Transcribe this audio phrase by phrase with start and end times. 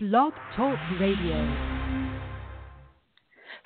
[0.00, 1.34] Blog Talk Radio.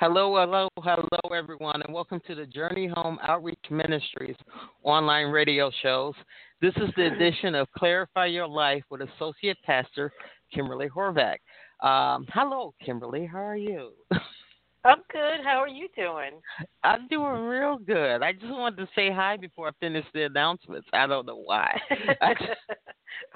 [0.00, 4.37] Hello, hello, hello, everyone, and welcome to the Journey Home Outreach Ministries
[4.82, 6.14] online radio shows.
[6.62, 10.10] This is the edition of Clarify Your Life with Associate Pastor
[10.54, 11.37] Kimberly Horvath.
[11.82, 13.26] Um, hello, Kimberly.
[13.30, 13.90] How are you?
[14.85, 15.44] I'm good.
[15.44, 16.41] How are you doing?
[16.82, 18.23] I'm doing real good.
[18.23, 20.89] I just wanted to say hi before I finish the announcements.
[20.93, 21.81] I don't know why.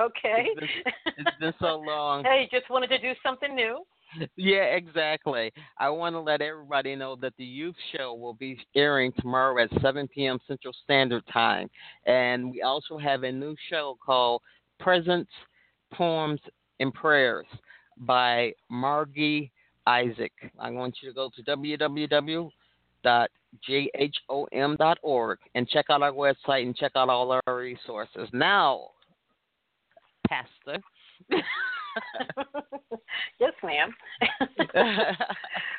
[0.01, 0.49] okay.
[0.57, 2.25] It's been, it's been so long.
[2.25, 3.85] Hey, just wanted to do something new.
[4.37, 5.53] Yeah, exactly.
[5.79, 9.71] I want to let everybody know that the youth show will be airing tomorrow at
[9.81, 10.39] 7 p.m.
[10.49, 11.69] Central Standard Time.
[12.07, 14.43] And we also have a new show called
[14.81, 15.31] Presents,
[15.93, 16.41] Poems,
[16.81, 17.47] and Prayers
[17.99, 19.53] by Margie
[19.87, 20.33] Isaac.
[20.59, 22.59] I want you to go to www.jhom.org
[25.55, 28.29] and check out our website and check out all our resources.
[28.33, 28.89] Now,
[30.29, 30.83] Pastor.
[33.41, 33.95] yes, ma'am.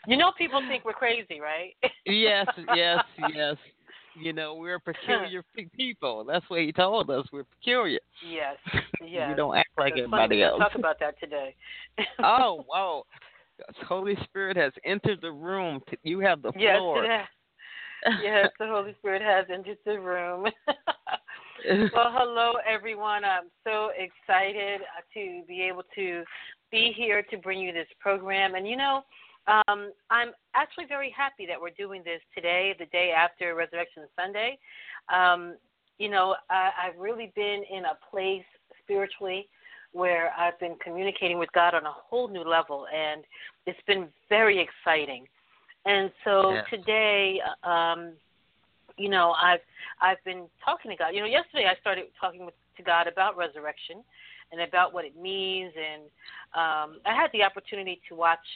[0.08, 1.76] you know, people think we're crazy, right?
[2.06, 3.56] yes, yes, yes.
[4.20, 5.44] You know, we're peculiar
[5.76, 6.24] people.
[6.24, 7.28] That's what he told us.
[7.32, 8.00] We're peculiar.
[8.28, 8.56] Yes,
[9.06, 9.30] yes.
[9.30, 10.60] we don't act like It's everybody else.
[10.60, 11.54] Talk about that today.
[12.24, 12.66] oh,
[13.60, 13.86] wow.
[13.88, 15.82] Holy Spirit has entered the room.
[16.04, 17.04] You have the yes, floor.
[17.04, 17.28] it has.
[18.24, 20.46] yes, the Holy Spirit has entered the room.
[20.68, 23.24] well, hello, everyone.
[23.24, 24.82] I'm so excited
[25.14, 26.24] to be able to
[26.72, 28.56] be here to bring you this program.
[28.56, 29.04] And, you know,
[29.48, 34.58] um, I'm actually very happy that we're doing this today, the day after Resurrection Sunday.
[35.14, 35.56] Um,
[35.98, 38.46] you know, I, I've really been in a place
[38.84, 39.48] spiritually
[39.98, 43.24] where I've been communicating with God on a whole new level, and
[43.66, 45.26] it's been very exciting.
[45.86, 46.66] And so Yes.
[46.70, 48.14] today, um,
[48.98, 49.66] you know, I've
[50.02, 51.10] I've been talking to God.
[51.10, 54.04] You know, yesterday I started talking with, to God about resurrection
[54.52, 56.04] and about what it means, and
[56.54, 58.48] um, I had the opportunity to watch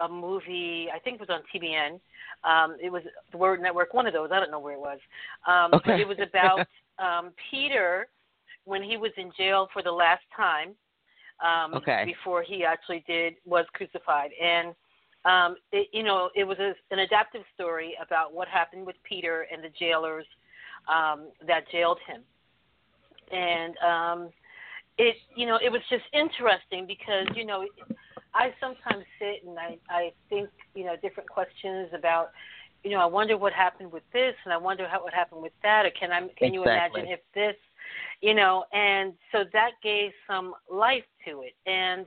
[0.00, 0.88] a movie.
[0.94, 1.98] I think it was on TBN.
[2.44, 4.30] Um, it was the Word Network, one of those.
[4.32, 4.98] I don't know where it was.
[5.46, 6.02] Um, But Okay.
[6.02, 6.66] it was about
[6.98, 8.06] um, Peter
[8.68, 10.74] when he was in jail for the last time
[11.40, 12.02] um, Okay.
[12.04, 14.30] before he actually did was crucified.
[14.42, 14.74] And
[15.24, 19.46] um, it, you know, it was a, an adaptive story about what happened with Peter
[19.52, 20.26] and the jailers
[20.88, 22.22] um, that jailed him.
[23.32, 24.30] And um,
[24.98, 27.66] it, you know, it was just interesting because you know,
[28.34, 32.30] I sometimes sit and I, I think, you know, different questions about.
[32.84, 35.52] You know, I wonder what happened with this, and I wonder how what happened with
[35.64, 36.20] that, or can I?
[36.38, 37.56] Can you imagine if this
[38.20, 42.06] you know and so that gave some life to it and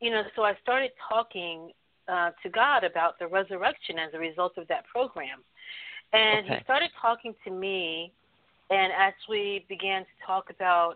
[0.00, 1.70] you know so i started talking
[2.08, 5.42] uh to god about the resurrection as a result of that program
[6.12, 6.58] and Okay.
[6.58, 8.12] he started talking to me
[8.70, 10.94] and actually began to talk about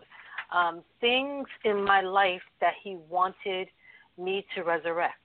[0.53, 3.67] um things in my life that he wanted
[4.17, 5.15] me to resurrect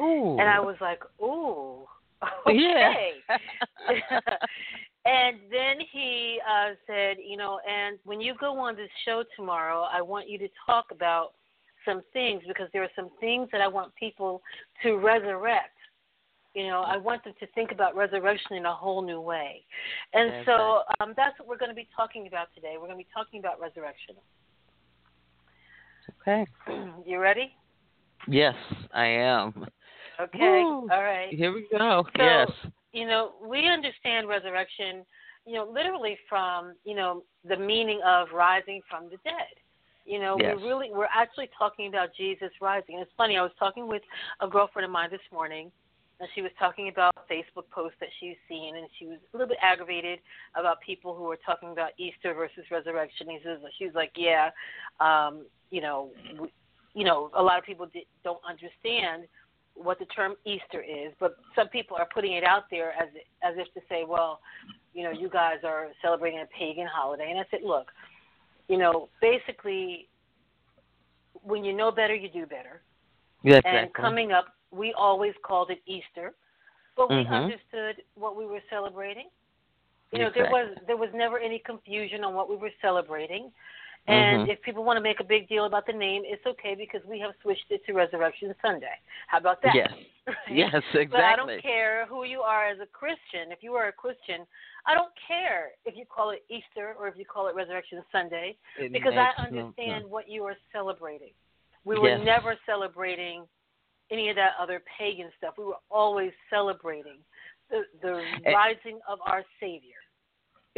[0.00, 0.36] Ooh.
[0.38, 1.84] and i was like ooh
[2.46, 2.92] Yeah.
[5.06, 9.24] okay and then he uh, said, you know, and when you go on this show
[9.36, 11.32] tomorrow, I want you to talk about
[11.84, 14.42] some things because there are some things that I want people
[14.82, 15.70] to resurrect.
[16.54, 19.62] You know, I want them to think about resurrection in a whole new way.
[20.14, 22.74] And That's so um, that's what we're going to be talking about today.
[22.74, 24.16] We're going to be talking about resurrection.
[26.22, 26.46] okay.
[27.06, 27.52] you ready?
[28.26, 28.54] Yes,
[28.92, 29.66] I am.
[30.18, 30.38] Okay.
[30.40, 30.88] Woo.
[30.90, 31.28] All right.
[31.30, 32.04] Here we go.
[32.16, 32.48] So, yes.
[32.92, 35.04] You know, we understand resurrection,
[35.46, 39.54] you know, literally from, you know, the meaning of rising from the dead.
[40.04, 40.56] You know, Yes.
[40.56, 42.94] we really we're actually talking about Jesus rising.
[42.96, 44.02] And it's funny, I was talking with
[44.40, 45.72] a girlfriend of mine this morning
[46.20, 49.48] and she was talking about Facebook posts that she's seen and she was a little
[49.48, 50.20] bit aggravated
[50.54, 53.28] about people who were talking about Easter versus resurrection.
[53.28, 54.50] He says she was like, Yeah,
[55.00, 56.10] um, you know,
[56.40, 56.52] we,
[56.94, 59.24] you know, a lot of people di- don't understand
[59.76, 63.08] what the term Easter is, but some people are putting it out there as
[63.42, 64.40] as if to say, well,
[64.94, 67.88] you know, you guys are celebrating a pagan holiday, and I said, look,
[68.68, 70.08] you know, basically,
[71.42, 72.82] when you know better, you do better.
[73.42, 76.34] Yeah, And coming up, we always called it Easter,
[76.96, 77.44] but we Mhm.
[77.44, 79.30] understood what we were celebrating.
[80.12, 83.52] You know, there was there was never any confusion on what we were celebrating.
[84.08, 84.48] And Mhm.
[84.48, 87.18] if people want to make a big deal about the name, it's okay because we
[87.18, 88.98] have switched it to Resurrection Sunday.
[89.26, 89.74] How about that?
[89.74, 89.92] Yes.
[89.92, 90.12] Right?
[90.48, 91.06] Yes, exactly.
[91.06, 93.52] But I don't care who you are as a Christian.
[93.52, 94.46] If you are a Christian,
[94.84, 98.56] I don't care if you call it Easter or if you call it Resurrection Sunday
[98.76, 101.32] It because I makes no understand what you are celebrating.
[101.84, 102.24] We were Yes.
[102.24, 103.48] never celebrating
[104.10, 105.58] any of that other pagan stuff.
[105.58, 107.24] We were always celebrating
[107.70, 109.95] the the rising of our Savior.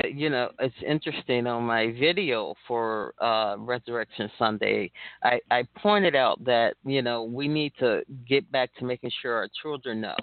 [0.02, 4.90] Uh, you know, it's interesting on my video for uh, Resurrection Sunday.
[5.22, 9.34] I, I pointed out that you know we need to get back to making sure
[9.34, 10.16] our children know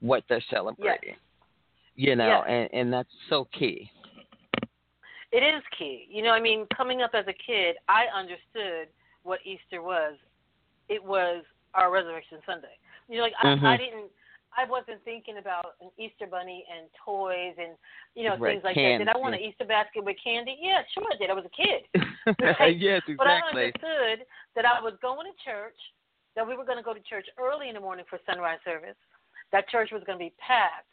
[0.00, 1.10] what they're celebrating.
[1.10, 1.16] Yes.
[1.94, 2.68] You know, Yes.
[2.72, 3.90] and and that's so key.
[5.32, 6.06] It is key.
[6.10, 8.88] You know, I mean, coming up as a kid, I understood
[9.22, 10.14] what Easter was.
[10.88, 11.42] It was
[11.74, 12.78] our Resurrection Sunday.
[13.08, 13.64] You know, like I, Mhm.
[13.64, 14.10] I didn't,
[14.56, 17.76] I wasn't thinking about an Easter bunny and toys and
[18.14, 18.98] you know Right, things like that.
[18.98, 19.40] Did I want an.
[19.40, 20.56] Easter basket with candy?
[20.60, 21.30] Yeah, sure I did.
[21.30, 21.84] I was a kid.
[22.40, 22.76] Right.
[22.76, 24.26] yes, But I understood
[24.56, 25.78] that I was going to church,
[26.34, 28.96] that we were going to go to church early in the morning for sunrise service,
[29.52, 30.90] that church was going to be packed,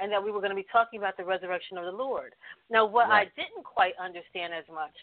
[0.00, 2.32] and that we were going to be talking about the resurrection of the Lord.
[2.70, 3.28] Now, what Right.
[3.28, 4.96] I didn't quite understand as much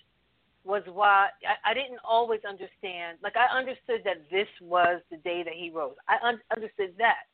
[0.65, 3.19] was why I, I didn't always understand.
[3.21, 5.95] Like, I understood that this was the day that he rose.
[6.07, 7.29] I un- understood that.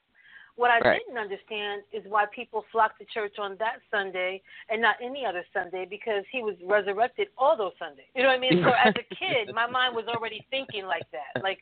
[0.56, 1.02] What I Right.
[1.06, 5.44] didn't understand is why people flocked to church on that Sunday and not any other
[5.52, 8.06] Sunday because he was resurrected all those Sundays.
[8.16, 8.64] You know what I mean?
[8.64, 11.42] So as a kid, my mind was already thinking like that.
[11.42, 11.60] Like,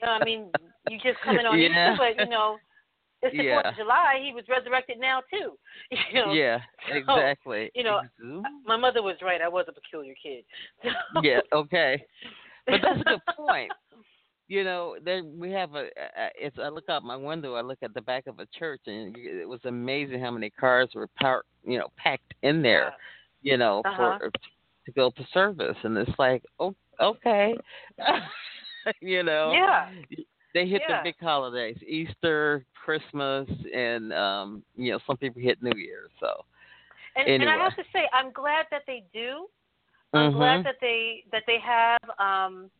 [0.00, 0.50] you know, I mean,
[0.88, 1.92] you just come in on Yeah.
[1.92, 2.56] Easter, but you know,
[3.22, 3.54] it's the Yeah.
[3.56, 4.20] Fourth of July.
[4.24, 5.58] He was resurrected now too.
[6.12, 7.70] You know, yeah, so, exactly.
[7.74, 9.42] you know, Exu- my mother was right.
[9.42, 10.44] I was a peculiar kid.
[11.22, 12.02] yeah, okay.
[12.66, 13.70] But that's a good point.
[14.46, 15.84] You know, there we have a.
[15.96, 17.54] a- It's I look out my window.
[17.54, 20.90] I look at the back of a church, and it was amazing how many cars
[20.94, 21.48] were parked.
[21.64, 22.92] You know, packed in there.
[23.42, 24.18] You know, Uh-huh.
[24.18, 24.30] for
[24.86, 27.56] to go to service, and it's like, oh, okay.
[29.00, 29.52] you know.
[29.54, 29.90] Yeah.
[30.52, 30.98] They hit Yeah.
[30.98, 36.08] the big holidays: Easter, Christmas, and um, you know, some people hit New Year.
[36.20, 36.44] So.
[37.16, 37.62] And, and I Anyway.
[37.64, 39.46] have to say, I'm glad that they do.
[40.12, 40.36] I'm Mhm.
[40.36, 42.70] glad that they that they have, um,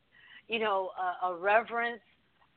[0.49, 0.91] you know,
[1.23, 2.03] a, a reverence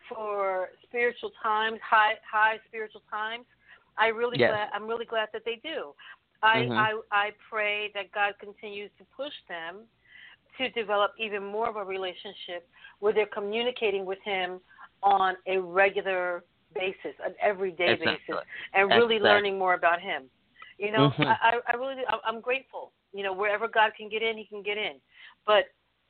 [0.10, 3.46] for spiritual times, high high spiritual times.
[3.98, 4.52] I really Yes.
[4.52, 4.70] glad.
[4.74, 5.94] I'm really glad that they do.
[6.44, 6.78] I, Mhm.
[6.78, 9.88] I I pray that God continues to push them
[10.58, 12.68] to develop even more of a relationship
[13.00, 14.62] where they're communicating with Him
[15.04, 16.44] on a regular
[16.74, 18.18] basis, an everyday Exactly.
[18.18, 19.20] basis, and really Exactly.
[19.20, 20.30] learning more about Him.
[20.78, 21.26] You know, Mhm.
[21.26, 22.06] I, I I really do.
[22.24, 22.92] I'm grateful.
[23.14, 25.02] You know, wherever God can get in, He can get in.
[25.46, 25.66] But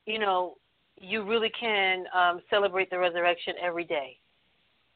[0.05, 0.57] you know,
[0.99, 4.17] you really can um, celebrate the resurrection every day.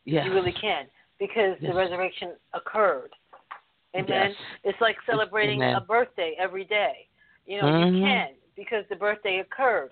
[0.06, 0.26] Yes.
[0.26, 0.86] You really can
[1.20, 1.72] because Yes.
[1.72, 3.12] the resurrection occurred.
[3.96, 4.32] Amen.
[4.32, 4.36] Yes.
[4.64, 5.76] It's like celebrating Amen.
[5.76, 7.08] a birthday every day.
[7.46, 7.96] You know, Mhm.
[7.96, 9.92] you can because the birthday occurred.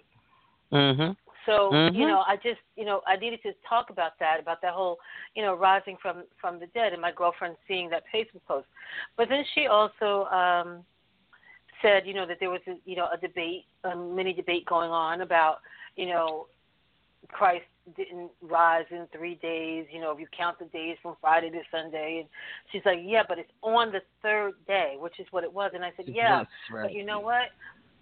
[0.72, 1.16] Mhm.
[1.46, 1.96] So Mhm.
[1.96, 5.00] you know, I just you know I needed to talk about that about that whole
[5.36, 8.68] you know rising from from the dead and my girlfriend seeing that Facebook post.
[9.16, 10.86] But then she also um
[11.82, 14.92] said you know that there was a, you know a debate a mini debate going
[14.92, 15.62] on about
[16.00, 16.48] you know
[17.28, 17.66] Christ
[17.98, 19.86] didn't rise in three days.
[19.92, 22.30] You know if you count the days from Friday to Sunday, and
[22.72, 25.72] she's like yeah, but it's on the third day, which is what it was.
[25.74, 26.84] And I said yeah, right.
[26.84, 27.50] but you know what?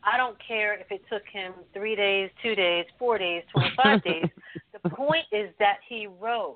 [0.03, 4.25] I don't care if it took him three days, two days, four days, 25 days.
[4.83, 6.55] The point is that he rose.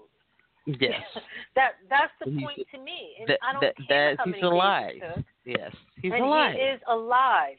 [0.66, 1.02] Yes.
[1.56, 3.16] that that's the He's- point to me.
[3.20, 4.96] And that, I don't that, care that how he's many days alive.
[4.96, 5.26] it took.
[5.46, 5.76] Yes.
[6.02, 6.56] He's and alive.
[6.56, 7.58] he is alive.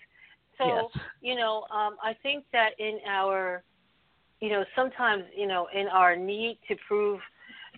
[0.58, 1.04] So yes.
[1.20, 3.62] you know, um, I think that in our,
[4.42, 7.20] you know, sometimes you know, in our need to prove,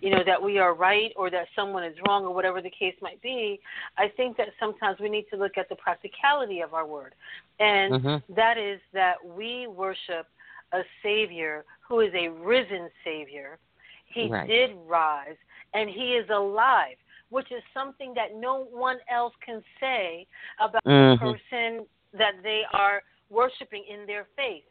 [0.01, 2.95] you know, that we are right or that someone is wrong or whatever the case
[3.01, 3.59] might be,
[3.99, 7.13] I think that sometimes we need to look at the practicality of our word,
[7.59, 8.23] and Mhm.
[8.29, 10.27] that is that we worship
[10.73, 13.59] a Savior who is a risen Savior.
[14.07, 14.47] He Right.
[14.47, 15.37] did rise,
[15.75, 16.97] and He is alive,
[17.29, 20.25] which is something that no one else can say
[20.59, 21.11] about Mhm.
[21.11, 24.65] the person that they are worshiping in their faith.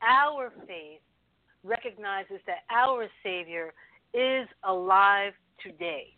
[0.00, 1.00] Our faith
[1.64, 3.72] recognizes that our Savior
[4.12, 6.14] is alive today.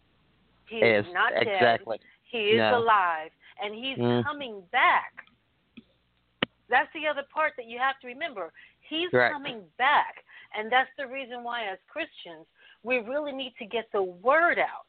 [0.68, 1.46] He Yes, is not dead.
[1.46, 2.00] exactly.
[2.24, 2.78] He is No.
[2.78, 4.24] alive, and he's Mm.
[4.24, 5.12] coming back.
[6.68, 8.52] That's the other part that you have to remember.
[8.80, 9.32] He's Correct.
[9.32, 10.24] coming back,
[10.54, 12.46] and that's the reason why, as Christians,
[12.82, 14.86] we really need to get the word out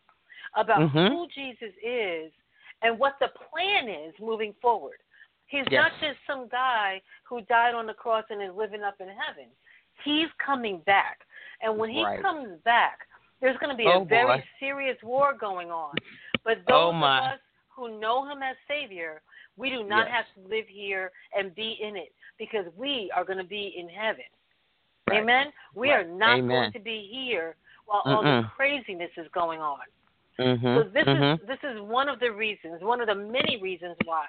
[0.56, 1.10] about Mhm.
[1.10, 2.34] who Jesus is
[2.82, 5.02] and what the plan is moving forward.
[5.48, 5.92] He's Yes.
[5.92, 9.56] not just some guy who died on the cross and is living up in heaven.
[10.04, 11.20] He's coming back,
[11.62, 12.22] and when he Right.
[12.22, 13.08] comes back,
[13.42, 14.44] there's going to be Oh, a very boy.
[14.60, 15.96] serious war going on.
[16.44, 17.18] But Oh, those my.
[17.20, 17.40] of us
[17.70, 19.22] who know him as Savior,
[19.58, 20.26] we do not Yes.
[20.26, 23.88] have to live here and be in it because we are going to be in
[23.90, 24.26] heaven.
[25.08, 25.22] Right.
[25.22, 25.54] Amen.
[25.76, 26.06] We Right.
[26.06, 26.48] are not Amen.
[26.48, 28.52] going to be here while all the Mm-mm.
[28.52, 29.80] craziness is going on.
[30.40, 30.76] Mhm.
[30.76, 31.40] So this mhm.
[31.40, 34.28] is this is one of the reasons, one of the many reasons why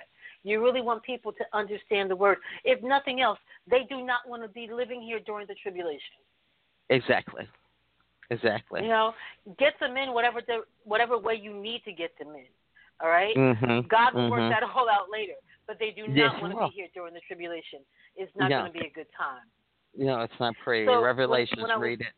[0.48, 2.38] you really want people to understand the word.
[2.64, 3.38] If nothing else,
[3.70, 6.18] they do not want to be living here during the tribulation.
[6.90, 7.46] Exactly.
[8.30, 8.82] Exactly.
[8.82, 9.14] You know,
[9.58, 12.44] get them in whatever the whatever way you need to get them in.
[13.00, 13.34] All right?
[13.34, 13.88] Mhm.
[13.88, 14.30] God will mhm.
[14.30, 15.34] work that all out later.
[15.66, 16.68] but they do not Yes, want to well.
[16.70, 17.80] be here during the tribulation.
[18.16, 18.60] It's not No.
[18.60, 19.42] going to be a good time.
[19.94, 20.86] No, it's not pretty.
[20.86, 22.14] So, Revelations, when was- read it.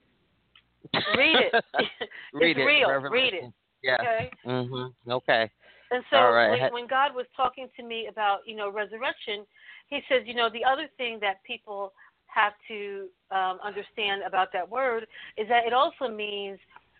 [1.17, 1.53] Read it.
[2.33, 2.63] read it's it.
[2.63, 2.91] real.
[3.11, 3.53] Read it.
[3.83, 3.95] Yeah.
[4.01, 4.31] Okay.
[4.47, 4.95] Mhm.
[5.09, 5.51] Okay.
[5.91, 6.51] And so right.
[6.51, 9.45] when, when God was talking to me about, you know, resurrection,
[9.89, 11.93] he says, you know, the other thing that people
[12.27, 15.07] have to um, understand about that word
[15.37, 16.59] is that it also means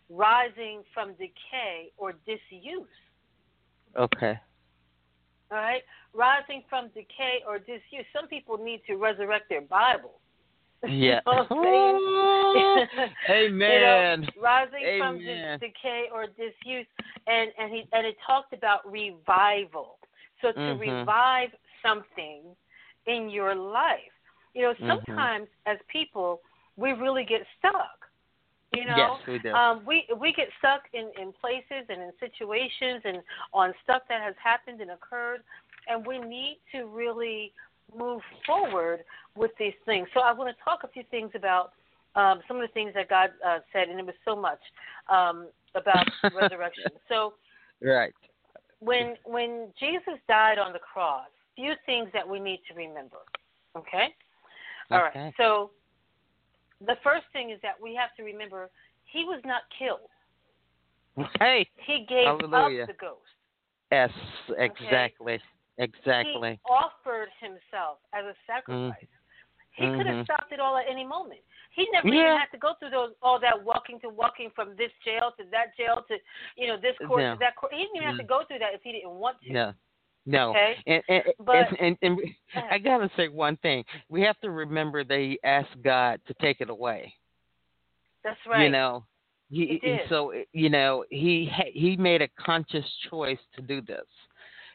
[0.09, 2.89] rising from decay or disuse.
[3.97, 4.39] Okay.
[5.51, 5.83] All right?
[6.13, 8.07] Rising from decay or disuse.
[8.15, 10.20] Some people need to resurrect their Bible.
[10.89, 11.21] Yeah.
[11.27, 13.11] You know what I'm saying?
[13.31, 13.51] Amen.
[13.71, 15.59] You know, rising from Amen.
[15.61, 16.87] de- decay or disuse,
[17.27, 19.99] and and he and it talked about revival.
[20.41, 20.79] So to Mhm.
[20.81, 21.51] revive
[21.83, 22.57] something
[23.07, 24.13] in your life,
[24.55, 24.89] you know, Mhm.
[24.89, 26.41] sometimes as people
[26.77, 28.09] we really get stuck.
[28.73, 29.53] You know, Yes, we do.
[29.53, 33.19] um, we we get stuck in in places and in situations and
[33.53, 35.43] on stuff that has happened and occurred,
[35.89, 37.53] and we need to really
[37.97, 39.01] move forward
[39.37, 40.09] with these things.
[40.15, 41.73] So I want to talk a few things about
[42.17, 44.59] um, some of the things that God uh, said, and it was so much
[45.09, 46.93] um, about resurrection.
[47.09, 47.35] So
[47.83, 48.13] right.
[48.81, 53.19] when when Jesus died on the cross, few things that we need to remember.
[53.77, 54.09] Okay.
[54.91, 55.11] All right.
[55.11, 55.33] Okay.
[55.37, 55.71] So
[56.85, 58.71] the first thing is that we have to remember
[59.05, 60.09] he was not killed.
[61.39, 61.69] Hey.
[61.87, 62.83] He gave Hallelujah.
[62.83, 63.21] up the ghost.
[63.93, 64.11] Yes.
[64.59, 65.35] Exactly.
[65.35, 65.39] He
[65.81, 66.61] Exactly.
[66.69, 69.07] offered himself as a sacrifice.
[69.73, 70.25] He could have Mhm.
[70.25, 71.41] stopped it all at any moment.
[71.71, 72.15] He never Yeah.
[72.21, 75.45] even had to go through those all that walking to walking from this jail to
[75.45, 76.19] that jail to
[76.57, 77.33] you know this court No.
[77.35, 77.73] to that court.
[77.73, 78.29] He didn't even have to Mm.
[78.29, 79.53] go through that if he didn't want to.
[79.53, 79.75] No.
[80.27, 80.51] No.
[80.51, 80.83] Okay.
[80.87, 82.19] And and, But- and, and,
[82.55, 83.85] and I gotta say one thing.
[84.09, 87.15] We have to remember that he asked God to take it away.
[88.23, 88.65] That's right.
[88.65, 89.07] You know,
[89.49, 90.09] he, He did.
[90.09, 94.07] so you know he he made a conscious choice to do this.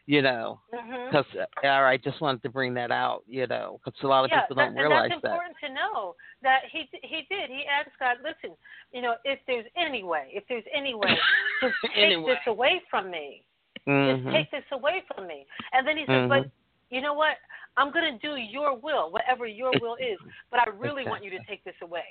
[0.07, 1.25] You know, because
[1.63, 3.23] all right, just wanted to bring that out.
[3.27, 5.31] You know, because a lot of yeah, people don't and realize that's that.
[5.31, 7.49] important to know that he he did.
[7.49, 8.55] He asked God, listen,
[8.91, 11.09] you know, if there's any way, if there's any way,
[11.61, 12.33] just take Anyway.
[12.33, 13.43] this away from me.
[13.87, 14.23] Mhm.
[14.23, 15.47] Just take this away from me.
[15.73, 16.51] And then he said, but Mhm.
[16.91, 17.37] you know what?
[17.77, 20.19] I'm going to do your will, whatever your will is,
[20.51, 22.05] but I really want you to take this away.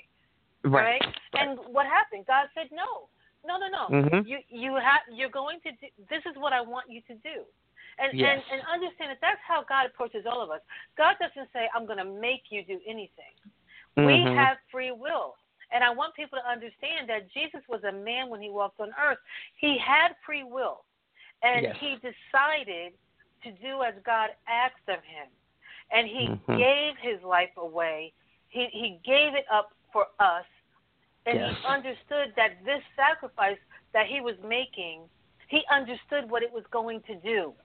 [0.65, 0.99] right.
[1.01, 1.15] Right?
[1.39, 2.25] And what happened?
[2.27, 3.07] God said, no,
[3.45, 3.87] no, no, no.
[3.89, 4.27] Mhm.
[4.27, 5.87] You you have you're going to do.
[6.09, 7.45] This is what I want you to do.
[7.97, 8.43] And, Yes.
[8.51, 10.61] and and understand that that's how God approaches all of us.
[10.97, 13.33] God doesn't say, "I'm going to make you do anything."
[13.95, 14.35] We Mhm.
[14.35, 15.37] have free will.
[15.71, 18.93] And I want people to understand that Jesus was a man when he walked on
[18.99, 19.19] earth.
[19.55, 20.85] He had free will.
[21.41, 21.77] And Yes.
[21.77, 22.93] he decided
[23.43, 25.27] to do as God asked of him.
[25.91, 26.57] And he Mhm.
[26.57, 28.13] gave his life away.
[28.49, 30.45] He he gave it up for us.
[31.25, 31.49] And Yes.
[31.49, 33.59] he understood that this sacrifice
[33.93, 35.09] that he was making,
[35.47, 37.55] he understood what it was going to do.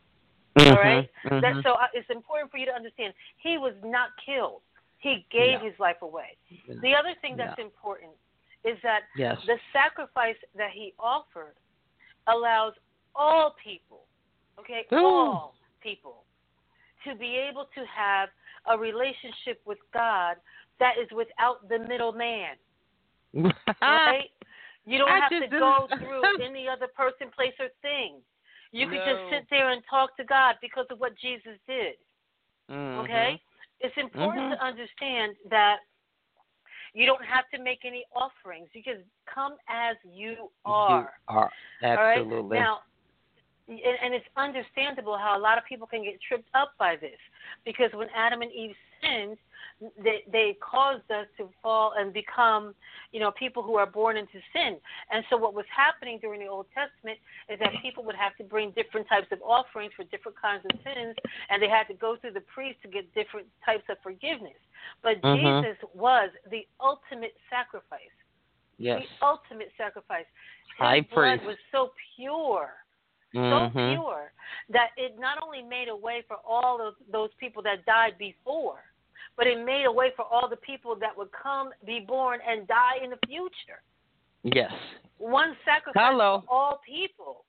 [0.58, 0.70] Mhm.
[0.70, 1.10] All right?
[1.24, 1.40] Mhm.
[1.40, 4.62] That so uh, it's important for you to understand he was not killed.
[4.98, 5.70] He gave Yeah.
[5.70, 6.36] his life away.
[6.66, 8.12] The other thing that's important
[8.64, 9.40] is that yes.
[9.46, 11.56] the sacrifice that he offered
[12.26, 12.74] allows
[13.14, 14.06] all people,
[14.58, 14.98] okay, Ooh.
[14.98, 16.24] all people,
[17.04, 18.28] to be able to have
[18.66, 20.36] a relationship with God
[20.78, 22.56] that is without the middleman,
[23.80, 24.30] right?
[24.86, 28.20] You don't I have to go through any other person, place, or thing.
[28.72, 31.96] You could just sit there and talk to God because of what Jesus did.
[32.68, 33.04] Mhm.
[33.04, 33.40] Okay?
[33.80, 34.56] It's important Mhm.
[34.56, 35.80] to understand that
[36.92, 38.68] you don't have to make any offerings.
[38.74, 41.00] You can come as you are.
[41.00, 42.58] You are absolutely.
[42.58, 42.68] All right?
[42.68, 42.82] Now,
[43.68, 47.18] and it's understandable how a lot of people can get tripped up by this
[47.64, 49.38] because when Adam and Eve sinned,
[50.02, 52.74] they they caused us to fall and become,
[53.12, 54.76] you know, people who are born into sin.
[55.10, 57.18] And so what was happening during the Old Testament
[57.48, 60.72] is that people would have to bring different types of offerings for different kinds of
[60.84, 61.16] sins,
[61.48, 64.58] and they had to go through the priest to get different types of forgiveness.
[65.02, 65.62] But Mhm.
[65.62, 68.14] Jesus was the ultimate sacrifice
[68.80, 69.02] yes.
[69.02, 70.26] the ultimate sacrifice.
[70.78, 71.44] His High blood priest.
[71.44, 72.74] was so pure,
[73.32, 73.92] so Mhm.
[73.92, 74.32] pure
[74.70, 78.89] that it not only made a way for all of those people that died before,
[79.40, 82.68] but it made a way for all the people that would come, be born, and
[82.68, 83.80] die in the future.
[84.42, 84.70] Yes.
[85.16, 86.42] One sacrifice Hello.
[86.46, 87.46] for all people.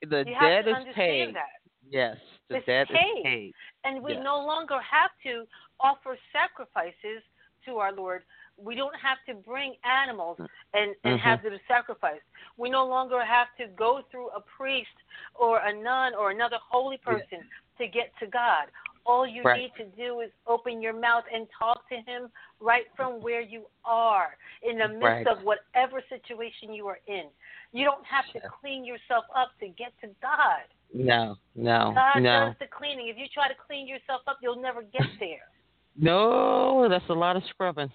[0.00, 1.34] The You have debt to is paid.
[1.34, 1.60] that.
[1.90, 2.16] Yes.
[2.48, 3.18] The It's debt paid.
[3.18, 3.52] is paid.
[3.84, 4.24] And we Yes.
[4.24, 5.46] no longer have to
[5.78, 7.22] offer sacrifices
[7.66, 8.24] to our Lord.
[8.56, 10.38] We don't have to bring animals
[10.72, 11.18] and, and Mhm.
[11.20, 12.24] have them sacrificed.
[12.56, 14.96] We no longer have to go through a priest
[15.34, 18.70] or a nun or another holy person to get to God.
[19.06, 19.62] All you Right.
[19.62, 23.66] need to do is open your mouth and talk to Him right from where you
[23.84, 25.26] are, in the midst Right.
[25.28, 27.30] of whatever situation you are in.
[27.72, 30.64] You don't have to clean yourself up to get to God.
[30.92, 32.46] No, no, God no.
[32.46, 33.08] does the cleaning.
[33.08, 35.48] If you try to clean yourself up, you'll never get there.
[35.96, 37.90] No, that's a lot of scrubbing.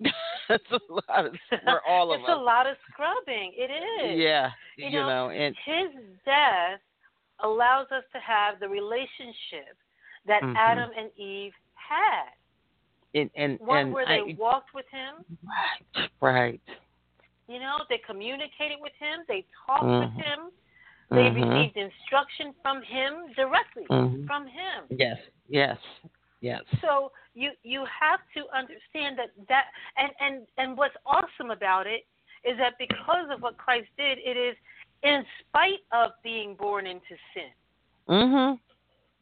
[0.48, 2.36] that's a lot of, for all of it's us.
[2.36, 3.52] a lot of scrubbing.
[3.56, 4.18] It is.
[4.18, 5.88] Yeah, You you, know, know, and His
[6.24, 6.80] death
[7.40, 9.76] allows us to have the relationship
[10.26, 10.56] that Mhm.
[10.56, 12.30] Adam and Eve had.
[13.14, 15.24] and and, One and where they I, walked with him.
[15.44, 16.60] right, right.
[17.46, 19.24] You know, they communicated with him.
[19.28, 20.00] They talked Mhm.
[20.16, 20.50] with him.
[21.10, 21.50] They Mhm.
[21.50, 24.26] received instruction from him directly Mhm.
[24.26, 24.86] from him.
[24.88, 25.78] Yes, yes,
[26.40, 26.62] yes.
[26.80, 32.06] So you you have to understand that that and and and what's awesome about it
[32.44, 34.56] is that because of what Christ did, it is
[35.02, 37.52] in spite of being born into sin,
[38.08, 38.58] Mhm.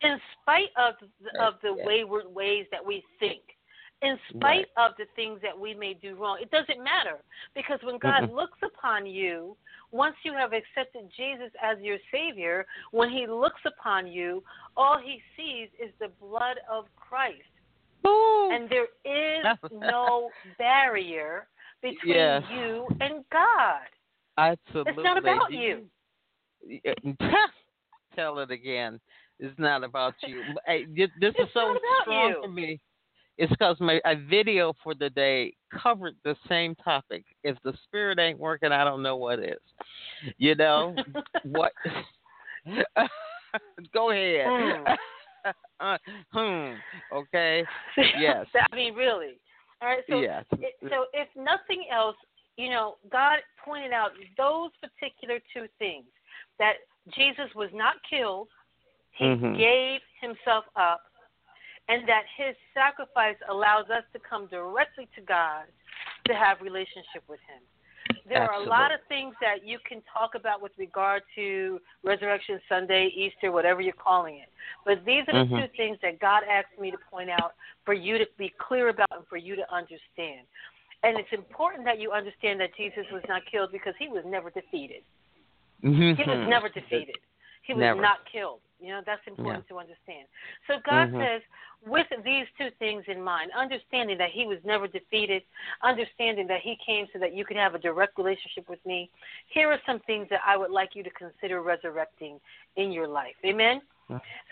[0.02, 3.40] In spite of the, of the wayward ways that we think,
[4.02, 6.38] in spite of the things that we may do wrong.
[6.40, 7.18] It doesn't matter
[7.54, 9.56] because when God looks upon you,
[9.92, 14.42] once you have accepted Jesus as your Savior, when He looks upon you,
[14.76, 17.42] all He sees is the blood of Christ.
[18.04, 21.46] And there is no barrier
[21.82, 22.42] between Yes.
[22.50, 23.86] you and God.
[24.38, 24.92] Absolutely.
[24.92, 25.84] It's not about you.
[28.16, 29.00] Tell it again.
[29.40, 30.42] It's not about you.
[30.66, 32.40] Hey, this this is so strong you.
[32.42, 32.78] for me.
[33.38, 37.24] It's because my a video for the day covered the same topic.
[37.42, 39.56] If the spirit ain't working, I don't know what is.
[40.36, 40.94] You know
[41.44, 41.72] what?
[43.94, 44.46] Go ahead.
[44.46, 45.52] Hmm.
[45.80, 45.98] uh,
[46.32, 46.74] hmm.
[47.16, 47.64] Okay.
[48.18, 48.46] Yes.
[48.54, 49.40] I mean, really.
[49.80, 50.04] All right.
[50.08, 50.44] So, yes.
[50.52, 52.16] it, so if nothing else,
[52.56, 56.04] you know, God pointed out those particular two things
[56.58, 56.74] that
[57.14, 58.48] Jesus was not killed,
[59.20, 59.58] He Mhm.
[59.58, 61.02] gave Himself up,
[61.88, 65.66] and that His sacrifice allows us to come directly to God
[66.24, 67.60] to have relationship with Him.
[68.24, 72.60] There are a lot of things that you can talk about with regard to Resurrection
[72.66, 74.48] Sunday, Easter, whatever you're calling it.
[74.86, 75.60] But these are the Mhm.
[75.60, 79.10] two things that God asked me to point out for you to be clear about
[79.10, 80.46] and for you to understand.
[81.02, 84.48] And it's important that you understand that Jesus was not killed because he was never
[84.50, 85.04] defeated.
[85.82, 86.16] Mhm.
[86.16, 87.18] He was never defeated.
[87.62, 88.00] He was Never.
[88.00, 88.62] not killed.
[88.80, 90.26] You know, that's important to understand.
[90.66, 91.18] So God Mhm.
[91.18, 91.42] says,
[91.84, 95.44] with these two things in mind, understanding that he was never defeated,
[95.82, 99.10] understanding that he came so that you could have a direct relationship with me,
[99.46, 102.40] here are some things that I would like you to consider resurrecting
[102.76, 103.36] in your life.
[103.44, 103.82] Amen?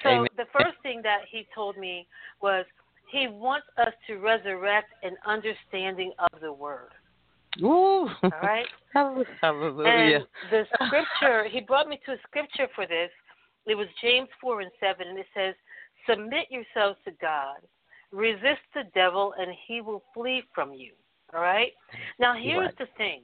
[0.02, 0.28] So Amen.
[0.36, 2.06] the first thing that he told me
[2.40, 2.64] was
[3.10, 6.92] he wants us to resurrect an understanding of the word.
[7.62, 8.08] Ooh.
[8.22, 8.68] All right?
[9.42, 10.26] Hallelujah.
[10.42, 13.10] And the scripture, he brought me to a scripture for this.
[13.68, 15.54] It was James 4 and 7, and it says,
[16.08, 17.58] Submit yourselves to God,
[18.12, 20.92] resist the devil, and he will flee from you.
[21.34, 21.72] All right?
[22.18, 22.78] Now, here's Right.
[22.78, 23.22] the thing.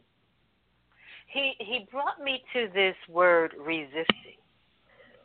[1.26, 4.36] He, he brought me to this word resisting.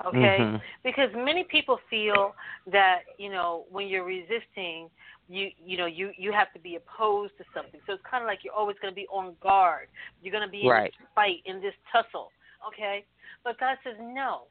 [0.05, 0.37] Okay?
[0.39, 0.61] Mhm.
[0.81, 2.33] because many people feel
[2.67, 4.89] that you know when you're resisting
[5.27, 8.27] you you know you you have to be opposed to something so it's kind of
[8.27, 9.89] like you're always going to be on guard
[10.21, 12.31] you're going to be in this fight in this tussle
[12.65, 13.03] okay
[13.43, 14.43] but god says no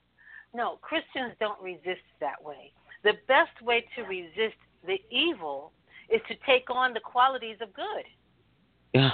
[0.55, 2.73] no christians don't resist that way
[3.05, 4.57] the best way to resist
[4.87, 5.73] the evil
[6.09, 8.05] is to take on the qualities of good
[8.95, 9.11] Yeah.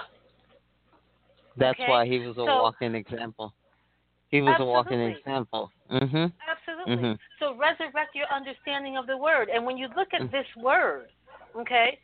[1.57, 3.55] That's Okay, why he was a so- walking example.
[4.29, 5.20] He was a walking Absolutely.
[5.20, 5.73] example.
[5.90, 6.33] Mhm.
[6.49, 6.97] Absolutely.
[6.97, 7.18] Mhm.
[7.38, 9.49] So resurrect your understanding of the word.
[9.51, 10.31] And when you look at Mm.
[10.33, 11.11] this word,
[11.55, 12.01] okay,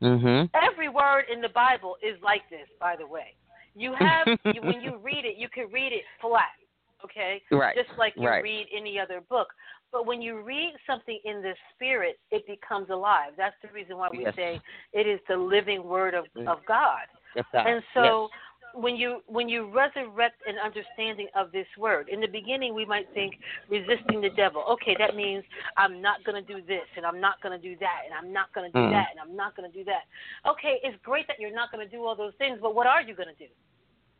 [0.00, 0.48] Mhm.
[0.54, 3.34] every word in the Bible is like this, by the way.
[3.74, 4.26] You have
[4.56, 6.56] you, when you read it, you can read it flat,
[7.04, 7.42] okay?
[7.50, 7.76] Right.
[7.76, 8.42] Just like you right.
[8.42, 9.48] read any other book.
[9.90, 13.32] But when you read something in the spirit, it becomes alive.
[13.36, 14.34] That's the reason why we Yes.
[14.34, 14.60] say
[14.92, 16.46] it is the living word of, Mm.
[16.48, 17.06] of God.
[17.34, 17.46] Yes.
[17.54, 18.30] And so
[18.74, 23.08] when you when you resurrect an understanding of this word, in the beginning we might
[23.14, 24.62] think resisting the devil.
[24.68, 25.42] Okay, that means
[25.76, 28.32] I'm not going to do this and I'm not going to do that and I'm
[28.32, 28.90] not going to do Mm.
[28.90, 30.02] that and I'm not going to do that.
[30.46, 33.02] Okay, it's great that you're not going to do all those things, but what are
[33.02, 33.50] you going to do?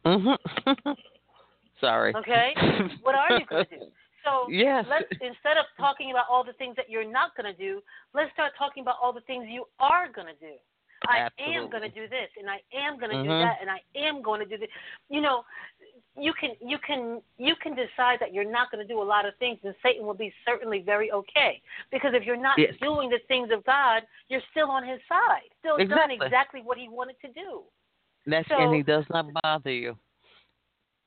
[0.07, 0.97] Mhm.
[1.81, 2.14] Sorry.
[2.14, 2.55] Okay?
[3.03, 3.83] What are you going to do?
[4.25, 4.85] So Yes.
[4.88, 7.81] let's instead of talking about all the things that you're not going to do,
[8.14, 10.55] let's start talking about all the things you are going to do.
[11.07, 13.38] I am going to do this, and I am going to do Mhm.
[13.41, 14.69] that, and I am going to do this.
[15.09, 15.45] You know,
[16.17, 19.25] you can you can you can decide that you're not going to do a lot
[19.25, 21.62] of things, and Satan will be certainly very okay.
[21.93, 22.75] Because if you're not Yes.
[22.81, 26.27] doing the things of God, you're still on His side, still doing Exactly.
[26.27, 27.62] exactly what He wanted to do.
[28.27, 29.97] That's so- and he does not bother you.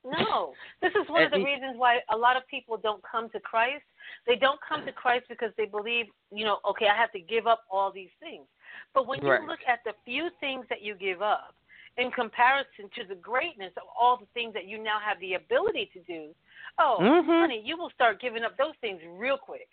[0.04, 3.40] No, this is one of the reasons why a lot of people don't come to
[3.40, 3.84] Christ.
[4.26, 7.48] They don't come to Christ because they believe, you know, okay, I have to give
[7.48, 8.46] up all these things.
[8.94, 9.42] But when you Right.
[9.42, 11.56] look at the few things that you give up,
[11.98, 15.88] in comparison to the greatness of all the things that you now have the ability
[15.94, 16.34] to do,
[16.80, 17.42] oh, Mhm.
[17.42, 19.68] honey, you will start giving up those things real quick.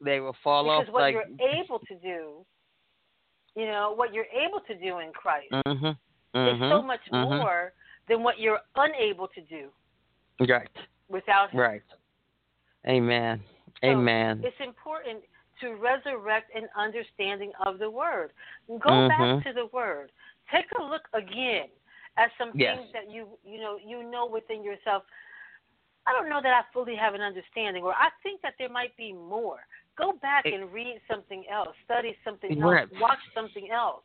[0.00, 1.12] They will fall because off Because what like.
[1.12, 2.46] you're able to do,
[3.54, 5.98] you know, what you're able to do in Christ Mhm.
[6.34, 6.86] is so Mhm.
[6.86, 7.38] much Mhm.
[7.38, 7.74] more
[8.10, 9.70] than what you're unable to do
[10.40, 10.68] Right.
[11.08, 11.60] without Him.
[11.60, 11.82] Right.
[12.86, 13.40] Amen.
[13.80, 14.42] So Amen.
[14.44, 15.22] It's important
[15.60, 18.32] to resurrect an understanding of the Word.
[18.68, 19.08] Go Mhm.
[19.08, 20.10] back to the Word.
[20.50, 21.70] Take a look again
[22.16, 22.78] at some Yes.
[22.78, 25.04] things that you you know you know within yourself.
[26.06, 28.96] I don't know that I fully have an understanding, or I think that there might
[28.96, 29.64] be more.
[29.94, 32.90] Go back It- and read something else, study something Right.
[32.90, 34.04] else, watch something else.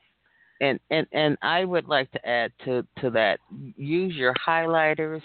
[0.61, 3.39] And and and I would like to add to to that
[3.75, 5.21] use your highlighters,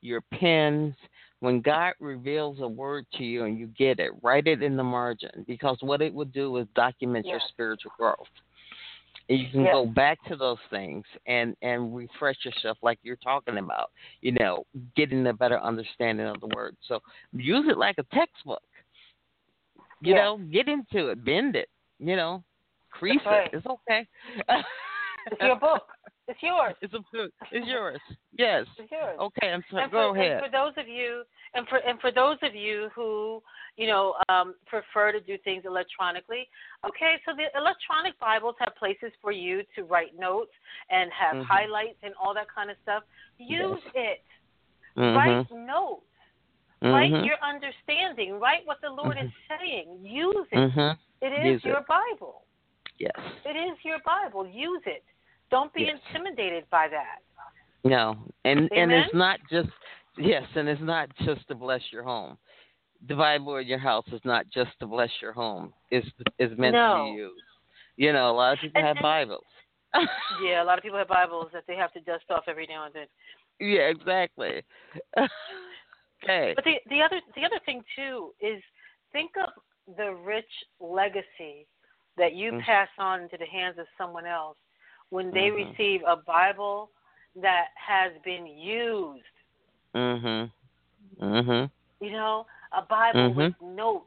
[0.00, 0.94] your pens.
[1.40, 4.82] When God reveals a word to you and you get it, write it in the
[4.82, 8.16] margin because what it will do is document your spiritual growth.
[9.28, 13.58] And you can go back to those things and and refresh yourself like you're talking
[13.58, 13.90] about.
[14.20, 14.64] You know,
[14.96, 16.76] getting a better understanding of the word.
[16.88, 17.00] So
[17.32, 18.62] use it like a textbook.
[20.00, 21.68] You know, get into it, bend it.
[21.98, 22.44] You know,
[22.98, 23.46] crease right.
[23.52, 23.56] it.
[23.58, 24.06] It's okay.
[25.30, 25.86] It's your book.
[26.26, 26.74] It's yours.
[26.80, 27.32] It's a book.
[27.52, 28.00] It's yours.
[28.36, 28.66] Yes.
[28.78, 29.16] It's yours.
[29.20, 29.84] Okay, I'm sorry.
[29.84, 30.32] and Go for, ahead.
[30.32, 31.22] And for those of you,
[31.54, 33.42] and for and for those of you who
[33.76, 36.48] you know um, prefer to do things electronically,
[36.86, 37.16] okay.
[37.26, 40.52] So the electronic Bibles have places for you to write notes
[40.90, 41.44] and have Mhm.
[41.44, 43.02] highlights and all that kind of stuff.
[43.38, 44.24] Use it.
[44.96, 45.16] Mhm.
[45.16, 46.06] Write notes.
[46.82, 47.26] Write Mhm.
[47.26, 48.38] your understanding.
[48.40, 50.04] Write what the Lord is saying.
[50.04, 50.72] Use it.
[50.72, 50.98] Mhm.
[51.20, 51.86] It is Use your it.
[51.86, 52.44] Bible.
[52.98, 53.12] Yes.
[53.44, 54.46] It is your Bible.
[54.46, 55.02] Use it.
[55.50, 55.98] Don't be Yes.
[56.08, 57.18] intimidated by that.
[57.84, 58.16] No.
[58.44, 59.68] And and it's not just
[60.16, 62.38] yes, and it's not just to bless your home.
[63.08, 65.74] The Bible in your house is not just to bless your home.
[65.90, 66.06] It's
[66.38, 67.06] is meant No.
[67.08, 67.42] to be used.
[67.96, 69.44] You know, a lot of people And- have and- Bibles.
[70.42, 72.84] Yeah, a lot of people have Bibles that they have to dust off every now
[72.86, 73.06] and then.
[73.60, 74.64] yeah, exactly.
[75.18, 76.52] okay.
[76.56, 78.62] But the the other the other thing too is
[79.12, 79.50] think of
[79.96, 81.66] the rich legacy
[82.16, 82.62] that you Mm.
[82.62, 84.56] pass on into the hands of someone else
[85.10, 85.70] when they Mhm.
[85.70, 86.90] receive a Bible
[87.36, 89.24] that has been used.
[89.94, 90.52] Mhm.
[91.18, 91.70] Mhm.
[92.00, 93.36] You know, a Bible Mhm.
[93.36, 94.06] with notes.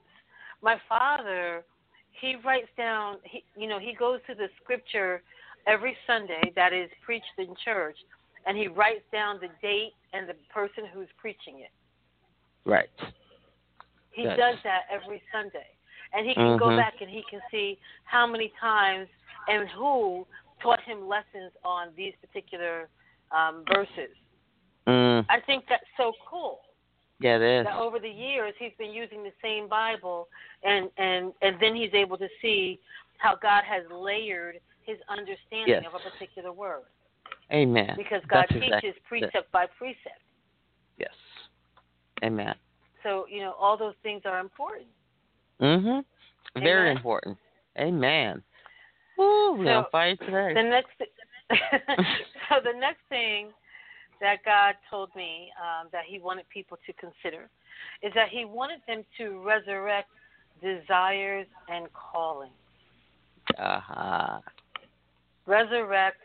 [0.61, 1.65] My father,
[2.11, 3.21] he writes down.
[3.23, 5.23] He, you know, he goes to the scripture
[5.65, 7.97] every Sunday that is preached in church,
[8.45, 11.71] and he writes down the date and the person who's preaching it.
[12.65, 12.89] Right.
[14.11, 14.37] He Yes.
[14.37, 15.76] does that every Sunday.
[16.13, 16.77] And he can go Mhm.
[16.77, 19.09] back and he can see how many times
[19.47, 20.25] and who
[20.59, 22.89] taught him lessons on these particular
[23.31, 24.15] um, verses.
[24.87, 25.25] Mm.
[25.27, 26.61] I think that's so cool
[27.19, 27.65] Yeah, it is.
[27.65, 30.29] that over the years he's been using the same Bible
[30.63, 32.79] and, and, and then he's able to see
[33.17, 35.85] how God has layered his understanding Yes.
[35.85, 36.83] of a particular word.
[37.51, 37.95] Amen.
[37.97, 39.03] Because God That's exactly teaches it.
[39.03, 40.21] precept by precept.
[40.97, 41.13] Yes.
[42.23, 42.55] Amen.
[43.03, 44.87] So, you know, all those things are important.
[45.61, 46.03] Mhm.
[46.55, 46.97] Very Amen.
[46.97, 47.37] important.
[47.79, 48.43] Amen.
[49.17, 50.53] Woo, we're So, on fire today.
[50.53, 50.91] The next,
[52.49, 53.49] so the next thing
[54.21, 57.49] that God told me um, that He wanted people to consider
[58.01, 60.09] is that He wanted them to resurrect
[60.61, 62.51] desires and calling.
[63.57, 64.39] Uh-huh.
[65.45, 66.17] Resurrect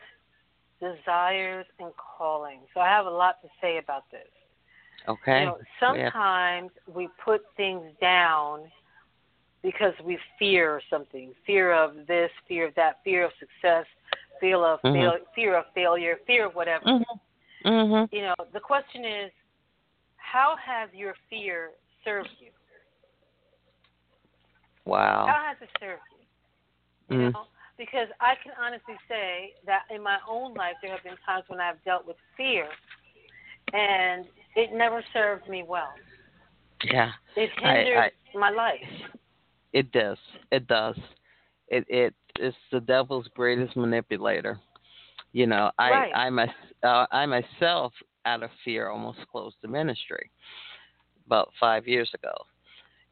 [0.79, 2.59] desires and calling.
[2.73, 4.27] So I have a lot to say about this.
[5.07, 5.41] Okay.
[5.41, 8.71] You know, We have- sometimes we put things down
[9.63, 11.33] because we fear something.
[11.47, 13.85] Fear of this, fear of that, fear of success,
[14.39, 14.93] fear of Mhm.
[14.93, 16.85] fail, fear of failure, fear of whatever.
[16.85, 17.19] Mhm.
[17.63, 18.09] Mhm.
[18.11, 19.31] You know, the question is,
[20.17, 21.71] how has your fear
[22.03, 22.51] served you?
[24.85, 25.25] Wow.
[25.27, 27.17] How has it served you?
[27.17, 27.33] You Mm.
[27.33, 27.47] know,
[27.77, 31.61] because I can honestly say that in my own life there have been times when
[31.61, 32.69] I've dealt with fear,
[33.71, 35.95] and it never served me well.
[36.83, 37.13] Yeah.
[37.35, 39.09] It I- hindered I- my life.
[39.73, 40.17] It does.
[40.51, 40.95] It does.
[41.67, 44.59] It it it's the devil's greatest manipulator.
[45.33, 46.11] You know, I Right.
[46.15, 46.47] I my,
[46.83, 47.93] uh, I myself
[48.25, 50.29] out of fear almost closed the ministry
[51.25, 52.33] about 5 years ago.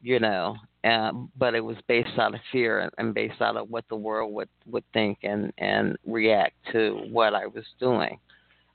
[0.00, 3.70] You know, um, but it was based out of fear and, and based out of
[3.70, 8.18] what the world would would think and and react to what I was doing.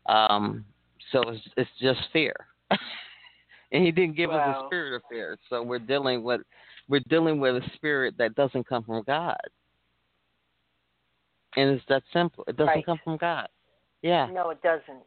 [0.08, 0.66] Um
[1.12, 2.36] so it's it's just fear.
[3.72, 4.64] and he didn't give us Wow.
[4.64, 5.38] a spirit of fear.
[5.50, 6.42] So we're dealing with
[6.90, 9.38] we're dealing with a spirit that doesn't come from God.
[11.56, 12.44] And it's that simple.
[12.48, 12.86] It doesn't Right.
[12.86, 13.48] come from God.
[14.02, 14.28] Yeah.
[14.28, 15.04] No, it doesn't.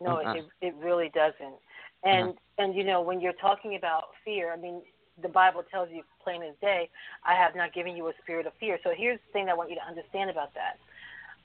[0.00, 0.34] No, Uh-uh.
[0.34, 1.54] it it really doesn't.
[2.02, 4.82] And and you know when you're talking about fear, I mean
[5.22, 6.90] the Bible tells you plain as day,
[7.24, 8.78] I have not given you a spirit of fear.
[8.82, 10.78] So here's the thing I want you to understand about that.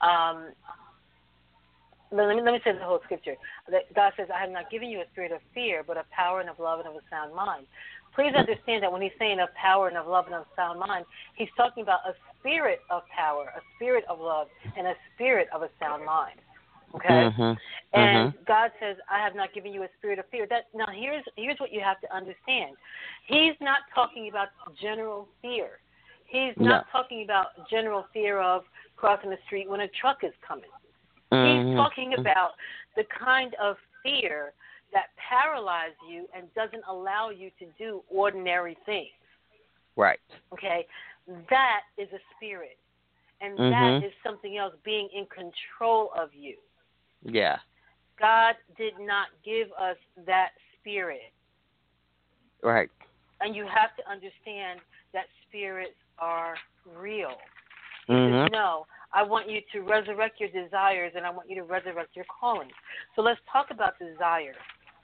[0.04, 0.52] Um,
[2.10, 3.36] let me let me say the whole scripture.
[3.68, 6.40] That God says, "I have not given you a spirit of fear, but of power
[6.40, 7.66] and of love and of a sound mind."
[8.14, 11.04] Please understand that when He's saying of power and of love and of sound mind,
[11.34, 15.62] He's talking about a spirit of power, a spirit of love, and a spirit of
[15.62, 16.40] a sound mind.
[16.92, 17.56] Okay, Mhm.
[17.92, 18.44] and Mhm.
[18.46, 21.60] God says, "I have not given you a spirit of fear." That now here's here's
[21.60, 22.76] what you have to understand.
[23.26, 25.78] He's not talking about general fear.
[26.24, 26.90] He's not No.
[26.90, 28.64] talking about general fear of
[28.96, 30.70] crossing the street when a truck is coming.
[31.30, 31.68] Mhm.
[31.68, 32.54] He's talking about
[32.96, 34.52] the kind of fear
[34.92, 39.08] that paralyzes you and doesn't allow you to do ordinary things.
[39.96, 40.20] Right.
[40.52, 40.86] Okay?
[41.48, 42.78] That is a spirit.
[43.40, 43.70] And Mhm.
[43.70, 46.58] that is something else being in control of you.
[47.22, 47.60] Yeah.
[48.16, 51.32] God did not give us that spirit.
[52.62, 52.90] Right.
[53.40, 54.80] And you have to understand
[55.12, 57.40] that spirits are real.
[58.08, 58.44] Mhm.
[58.44, 62.14] says, No, I want you to resurrect your desires and I want you to resurrect
[62.14, 62.70] your calling.
[63.14, 64.56] So let's talk about desire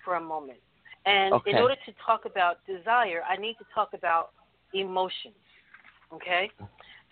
[0.06, 0.60] for a moment.
[1.04, 1.50] And Okay.
[1.50, 4.30] in order to talk about desire, I need to talk about
[4.72, 5.34] emotions.
[6.14, 6.50] Okay?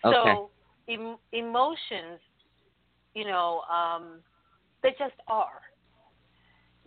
[0.03, 0.51] So
[0.89, 2.21] em- emotions,
[3.15, 4.23] you know, um,
[4.83, 5.61] they just are.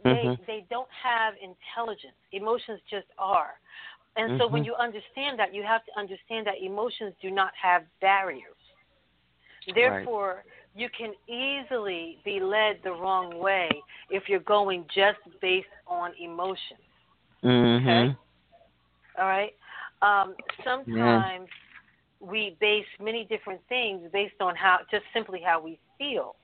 [0.04, 0.46] They Mhm.
[0.48, 2.18] they don't have intelligence.
[2.32, 3.60] Emotions just are.
[4.16, 4.66] And so when Mhm.
[4.66, 8.62] you understand that, you have to understand that emotions do not have barriers.
[9.74, 10.46] Therefore,
[10.78, 13.68] you can easily be led the wrong way
[14.12, 16.80] if you're going just based on emotions.
[17.44, 18.16] Mhm.
[19.18, 19.56] All right?
[20.04, 21.50] Um, sometimes
[22.20, 26.36] we base many different things based on how just simply how we feel.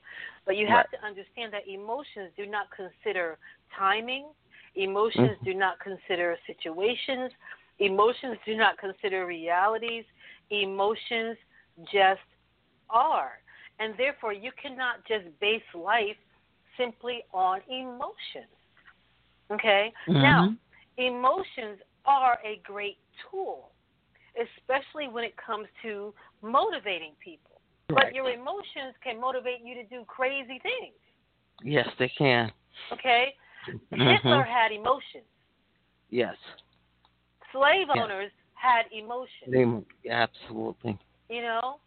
[0.46, 0.92] But you have Right.
[0.92, 3.38] to understand that emotions do not consider
[3.70, 4.34] timing,
[4.74, 5.44] emotions Mhm.
[5.44, 7.32] do not consider situations,
[7.78, 10.06] emotions do not consider realities,
[10.50, 11.38] emotions
[11.86, 12.22] just
[12.90, 13.43] are.
[13.80, 16.18] And therefore, you cannot just base life
[16.78, 18.46] simply on emotions.
[19.52, 19.94] Okay?
[20.08, 20.58] Now, Mhm.
[20.98, 22.98] emotions are a great
[23.30, 23.72] tool,
[24.36, 27.62] especially when it comes to motivating people.
[27.88, 30.96] But your emotions can motivate you to do crazy things.
[31.62, 32.52] Yes, they can.
[32.92, 33.36] Okay?
[33.92, 34.22] Mhm.
[34.22, 35.26] Hitler had emotions.
[36.10, 36.38] Yes.
[37.52, 38.04] Slave Yeah.
[38.04, 39.52] owners had emotions.
[40.04, 40.98] They, absolutely.
[41.30, 41.80] You know?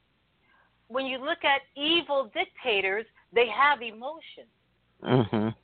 [0.89, 4.49] When you look at evil dictators, they have emotions.
[5.03, 5.55] Mhm.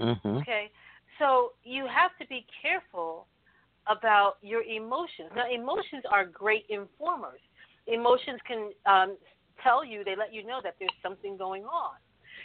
[0.00, 0.40] Mhm.
[0.40, 0.70] Okay?
[1.18, 3.26] So you have to be careful
[3.86, 5.30] about your emotions.
[5.34, 7.40] Now, emotions are great informers.
[7.86, 9.16] Emotions can um,
[9.62, 11.94] tell you, they let you know that there's something going on.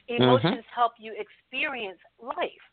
[0.07, 2.63] Emotions help you experience life,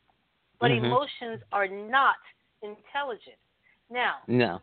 [0.59, 0.85] but Mhm.
[0.85, 2.17] emotions are not
[2.63, 3.37] intelligent.
[3.91, 4.63] Now, No.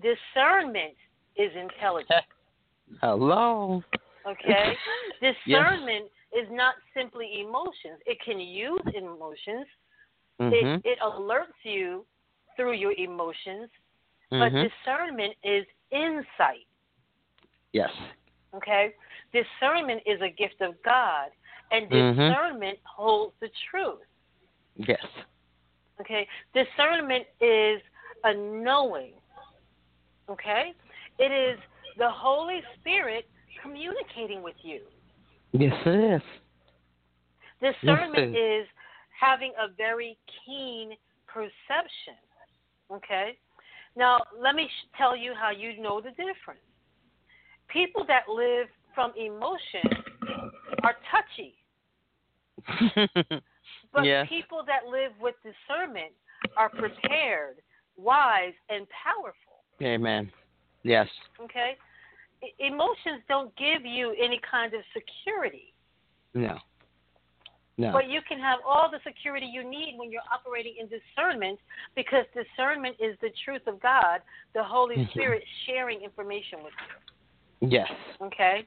[0.00, 0.96] discernment
[1.36, 2.24] is intelligent.
[3.02, 3.82] Hello.
[4.26, 4.76] Okay?
[5.20, 8.00] Discernment is not simply emotions.
[8.06, 9.66] It can use emotions.
[10.40, 10.52] Mhm.
[10.52, 12.06] It it alerts you
[12.56, 13.70] through your emotions,
[14.30, 14.70] but Mhm.
[14.70, 16.66] discernment is insight.
[17.72, 17.92] Yes.
[18.54, 18.94] Okay?
[19.32, 21.30] Discernment is a gift of God,
[21.70, 22.16] and Mhm.
[22.16, 24.06] discernment holds the truth.
[24.74, 25.06] Yes.
[26.00, 26.28] Okay?
[26.52, 27.82] Discernment is
[28.24, 29.20] a knowing.
[30.28, 30.74] Okay?
[31.18, 31.58] It is
[31.96, 33.28] the Holy Spirit
[33.62, 34.80] communicating with you.
[35.52, 36.22] Yes, it is.
[37.60, 38.66] Discernment Yes, is
[39.18, 40.92] having a very keen
[41.26, 42.14] perception.
[42.92, 43.36] Okay?
[43.96, 46.60] Now, let me sh- tell you how you know the difference.
[47.68, 49.82] People that live from emotion
[50.82, 51.54] are touchy,
[53.92, 54.26] but yes.
[54.28, 56.12] people that live with discernment
[56.56, 57.56] are prepared,
[57.96, 59.64] wise, and powerful.
[59.82, 60.30] Amen.
[60.82, 61.08] Yes.
[61.42, 61.76] Okay?
[62.58, 65.72] Emotions don't give you any kind of security.
[66.34, 66.58] No.
[67.78, 67.92] No.
[67.92, 71.60] But you can have all the security you need when you're operating in discernment
[71.94, 74.20] because discernment is the truth of God,
[74.52, 75.10] the Holy Mhm.
[75.10, 76.74] Spirit sharing information with
[77.60, 77.68] you.
[77.68, 77.90] yes.
[78.20, 78.66] Okay?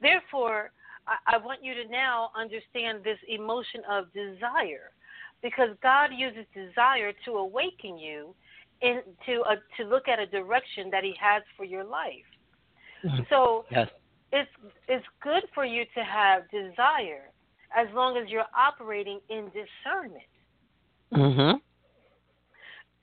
[0.00, 0.72] Therefore,
[1.06, 4.92] I, I want you to now understand this emotion of desire
[5.42, 8.34] because God uses desire to awaken you
[8.80, 12.24] into a, to look at a direction that He has for your life.
[13.28, 13.90] So Yes.
[14.32, 14.50] it's
[14.88, 17.30] it's good for you to have desire
[17.74, 20.24] as long as you're operating in discernment.
[21.12, 21.60] Mhm.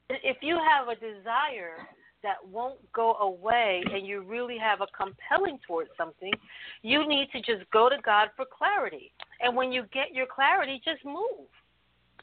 [0.09, 1.87] If you have a desire
[2.21, 6.33] that won't go away and you really have a compelling towards something,
[6.81, 9.13] you need to just go to God for clarity.
[9.39, 11.47] And when you get your clarity, just move.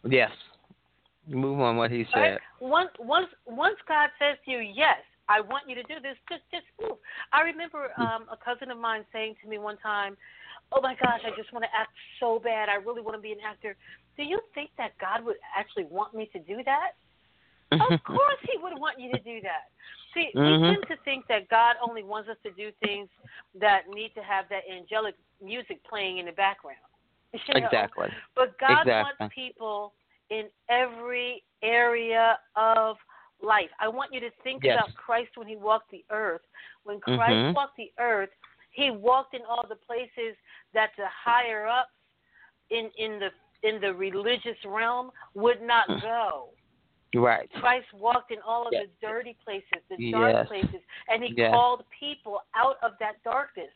[0.05, 0.31] Yes.
[1.27, 2.39] Move on what he Right?
[2.39, 2.41] said.
[2.61, 6.43] Once once once God says to you, Yes, I want you to do this, just
[6.51, 6.99] just move.
[7.33, 10.17] I remember um a cousin of mine saying to me one time,
[10.73, 12.69] oh my gosh, I just want to act so bad.
[12.69, 13.77] I really want to be an actor.
[14.17, 16.93] Do you think that God would actually want me to do that?
[17.73, 19.69] of course, He would want you to do that.
[20.15, 20.61] See, Mhm.
[20.61, 23.09] we tend to think that God only wants us to do things
[23.55, 26.79] that need to have that angelic music playing in the background.
[27.47, 27.67] You know?
[27.67, 28.09] Exactly.
[28.35, 29.25] But God Exactly.
[29.25, 29.95] wants people
[30.31, 32.97] in every area of
[33.41, 33.71] life.
[33.81, 34.77] I want you to think Yes.
[34.77, 36.43] about Christ when he walked the earth.
[36.85, 37.55] When Christ Mhm.
[37.55, 38.31] walked the earth,
[38.71, 40.37] he walked in all the places
[40.73, 41.93] that the higher ups
[42.71, 46.01] in in the in the religious realm would not Mm.
[46.01, 46.55] go.
[47.15, 47.51] Right.
[47.55, 48.87] Christ walked in all of Yes.
[48.87, 50.47] the dirty places, the dark Yes.
[50.47, 51.51] places, and he Yes.
[51.51, 53.73] called people out of that darkness.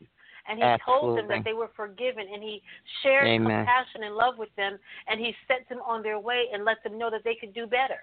[0.46, 2.62] And he told them that they were forgiven, and he
[3.00, 3.64] shared Amen.
[3.64, 6.98] compassion and love with them, and he set them on their way and let them
[6.98, 8.02] know that they could do better.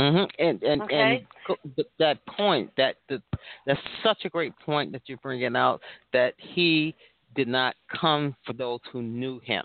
[0.00, 1.26] Hmm And and Okay.
[1.46, 3.22] and that point that the,
[3.66, 5.80] that's such a great point that you're bringing out
[6.12, 6.94] that he
[7.34, 9.64] did not come for those who knew him.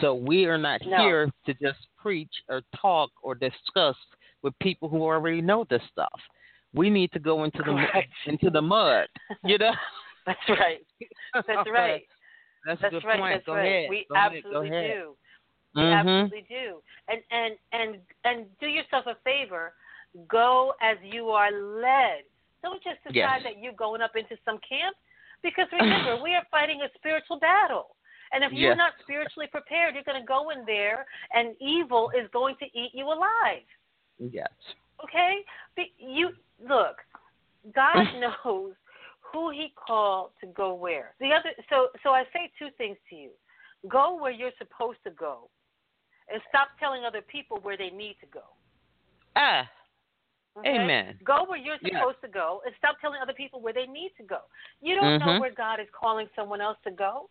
[0.00, 0.96] So we are not No.
[0.98, 3.96] here to just preach or talk or discuss
[4.42, 6.20] with people who already know this stuff.
[6.74, 9.08] We need to go into the mu- into the mud.
[9.44, 9.72] You know.
[10.26, 10.86] That's right.
[11.34, 12.04] That's right.
[12.66, 13.20] That's, That's a good right.
[13.20, 13.34] point.
[13.36, 13.66] That's go right.
[13.66, 13.90] ahead.
[13.90, 14.06] We.
[14.08, 14.90] Go absolutely ahead.
[14.92, 15.16] do.
[15.76, 15.92] Mhm.
[15.92, 16.82] absolutely do.
[17.08, 19.74] And and and and do yourself a favor.
[20.28, 22.24] Go as you are led.
[22.62, 23.42] Don't just decide Yes.
[23.44, 24.96] that you're going up into some camp,
[25.42, 27.96] because remember we are fighting a spiritual battle.
[28.32, 28.78] And if you're Yes.
[28.78, 32.92] not spiritually prepared, you're going to go in there, and evil is going to eat
[32.94, 33.62] you alive.
[34.18, 34.50] Yes.
[35.04, 35.44] Okay?
[35.98, 37.04] You look.
[37.72, 38.74] God knows
[39.20, 41.14] who He called to go where.
[41.20, 43.30] The other, so so I say two things to you:
[43.86, 45.50] go where you're supposed to go,
[46.32, 48.42] and stop telling other people where they need to go.
[49.36, 49.68] Ah.
[50.58, 50.80] Okay?
[50.80, 51.18] Amen.
[51.24, 52.00] Go where you're Yeah.
[52.00, 54.40] supposed to go, and stop telling other people where they need to go.
[54.80, 55.40] You don't know Mhm.
[55.40, 57.28] where God is calling someone else to go.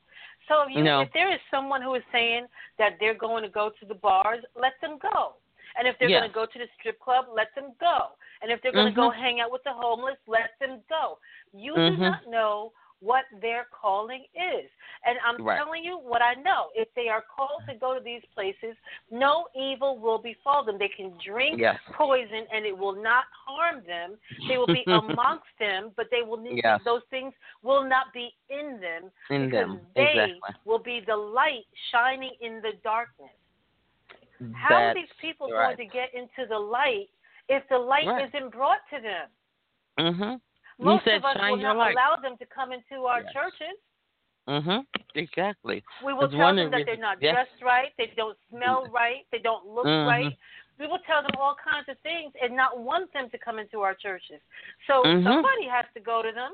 [0.48, 1.02] So if you, No.
[1.02, 4.44] if there is someone who is saying that they're going to go to the bars,
[4.56, 5.38] let them go.
[5.76, 6.20] And if they're Yes.
[6.20, 8.16] going to go to the strip club, let them go.
[8.42, 11.20] And if they're going to go hang out with the homeless, let them go.
[11.52, 11.98] You do Mhm.
[12.00, 14.70] not know what their calling is.
[15.06, 15.58] And I'm Right.
[15.58, 16.72] telling you what I know.
[16.76, 18.76] If they are called to go to these places,
[19.12, 20.78] no evil will befall them.
[20.78, 21.80] They can drink Yes.
[21.94, 24.18] poison and it will not harm them.
[24.48, 26.82] They will be amongst them, but they will need Yes.
[26.84, 29.88] those things will not be in them In because them.
[29.96, 30.56] they Exactly.
[30.66, 33.30] will be the light shining in the darkness.
[34.54, 35.78] How are these people right.
[35.78, 37.10] going to get into the light
[37.50, 38.28] if the light Right.
[38.34, 39.30] isn't brought to them?
[40.00, 40.42] Mhm.
[40.78, 41.94] You Most said of us will not light.
[41.94, 43.34] allow them to come into our Yes.
[43.34, 43.78] churches.
[44.48, 44.86] Mhm.
[45.16, 45.84] Exactly.
[46.04, 47.34] We will tell them that they're not yes.
[47.34, 50.06] dressed right, they don't smell right, they don't look Mhm.
[50.06, 50.38] right.
[50.78, 53.82] We will tell them all kinds of things and not want them to come into
[53.82, 54.42] our churches.
[54.88, 55.24] So Mhm.
[55.24, 56.54] somebody has to go to them.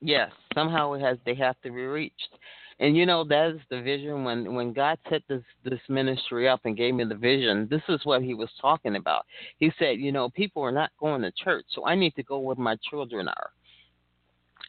[0.00, 0.32] Yes.
[0.52, 1.18] Somehow it has.
[1.20, 2.38] They have to be reached.
[2.78, 6.60] And you know that is the vision when when God set this this ministry up
[6.64, 7.66] and gave me the vision.
[7.70, 9.24] This is what He was talking about.
[9.58, 12.38] He said, you know, people are not going to church, so I need to go
[12.38, 13.50] where my children are.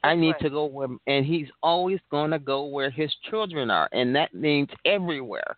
[0.04, 0.42] I need right.
[0.42, 4.34] to go where, and He's always going to go where His children are, and that
[4.34, 5.58] means everywhere.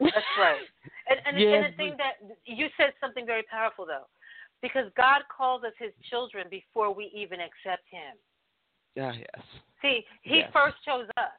[0.00, 0.60] That's right.
[1.10, 4.06] And and, Yes, and the thing that you said something very powerful though,
[4.60, 8.16] because God calls us His children before we even accept Him.
[8.94, 9.12] Yeah.
[9.12, 9.44] Yes.
[9.82, 10.52] See, He Yes.
[10.52, 11.32] first chose us.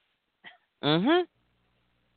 [0.84, 1.28] Mhm.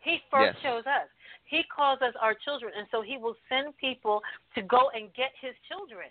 [0.00, 0.62] He first Yes.
[0.62, 1.08] chose us.
[1.44, 4.22] He calls us our children, and so He will send people
[4.54, 6.10] to go and get His children.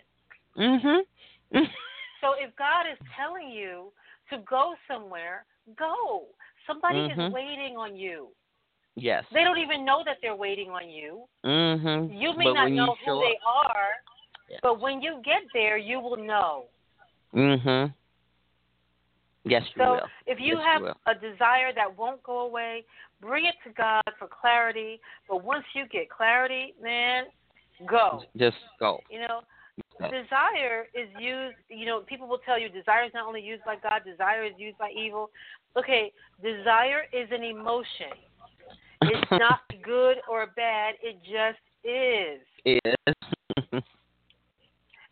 [0.56, 1.06] Mhm.
[2.20, 3.92] So if God is telling you
[4.30, 5.44] to go somewhere,
[5.74, 6.28] go.
[6.68, 7.26] Somebody Mhm.
[7.26, 8.32] is waiting on you.
[8.94, 9.24] yes.
[9.32, 11.26] They don't even know that they're waiting on you.
[11.44, 12.14] Mhm.
[12.16, 14.04] You may but not know who show they up, are,
[14.48, 14.60] Yes.
[14.62, 16.68] but when you get there, you will know.
[17.34, 17.92] Mhm.
[19.44, 20.00] Yes, you So will.
[20.26, 22.84] if you Yes, have you a desire that won't go away,
[23.20, 25.00] bring it to God for clarity.
[25.28, 27.24] But once you get clarity, man,
[27.86, 28.22] go.
[28.36, 29.00] Just go.
[29.10, 29.42] You know,
[30.00, 30.10] Yes.
[30.10, 31.56] desire is used.
[31.68, 34.52] You know, people will tell you desire is not only used by God, desire is
[34.58, 35.30] used by evil.
[35.76, 38.12] Okay, desire is an emotion.
[39.02, 40.94] It's not good or bad.
[41.02, 42.40] It just is.
[42.64, 43.14] Is.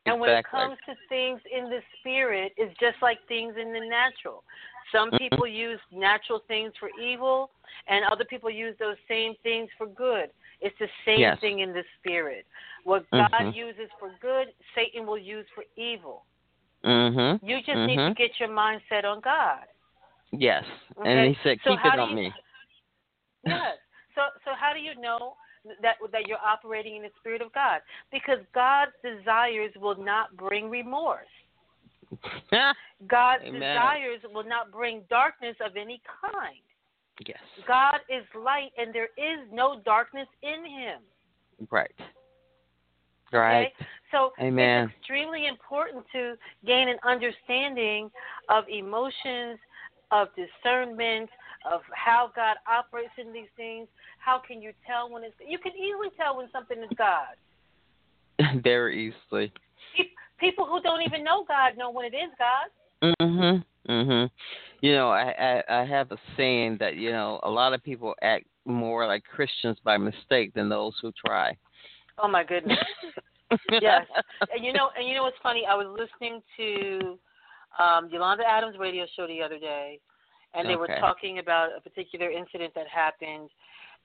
[0.06, 3.80] And when it comes to things in the spirit, it's just like things in the
[3.80, 4.44] natural.
[4.90, 5.18] Some Mhm.
[5.18, 7.50] people use natural things for evil,
[7.86, 10.32] and other people use those same things for good.
[10.60, 11.38] It's the same Yes.
[11.40, 12.46] thing in the spirit.
[12.84, 13.54] What God Mhm.
[13.54, 16.24] uses for good, Satan will use for evil.
[16.82, 17.40] Mhm.
[17.42, 18.16] You just need to Mhm.
[18.16, 19.66] get your mind set on God.
[20.32, 20.64] Yes.
[20.96, 21.08] Okay?
[21.10, 22.34] And he said, "Keep how it on you- me."
[23.44, 23.78] Yes.
[24.14, 25.36] So so how do you know
[25.82, 27.80] that that you're operating in the spirit of God?
[28.12, 31.26] Because God's desires will not bring remorse.
[33.06, 33.60] God's Amen.
[33.60, 36.56] desires will not bring darkness of any kind.
[37.26, 37.38] Yes.
[37.68, 41.00] God is light, and there is no darkness in Him.
[41.70, 41.90] Right.
[43.32, 43.66] Right.
[43.66, 43.86] Okay?
[44.10, 44.84] So Amen.
[44.84, 46.34] it's extremely important to
[46.66, 48.10] gain an understanding
[48.48, 49.58] of emotions,
[50.10, 51.30] of discernment,
[51.64, 53.88] of how God operates in these things.
[54.18, 55.34] How can you tell when it's?
[55.46, 57.36] You can easily tell when something is God.
[58.62, 59.52] Very easily.
[60.38, 63.14] People who don't even know God know when it is God.
[63.20, 63.64] Mhm.
[63.88, 64.30] Mhm.
[64.80, 68.14] You know, I, I I have a saying that you know a lot of people
[68.22, 71.56] act more like Christians by mistake than those who try.
[72.18, 72.78] Oh my goodness.
[73.80, 74.06] yes.
[74.54, 75.64] And you know, and you know what's funny?
[75.68, 77.18] I was listening to
[77.78, 79.98] um Yolanda Adams' radio show the other day,
[80.54, 83.50] and they were talking about a particular incident that happened.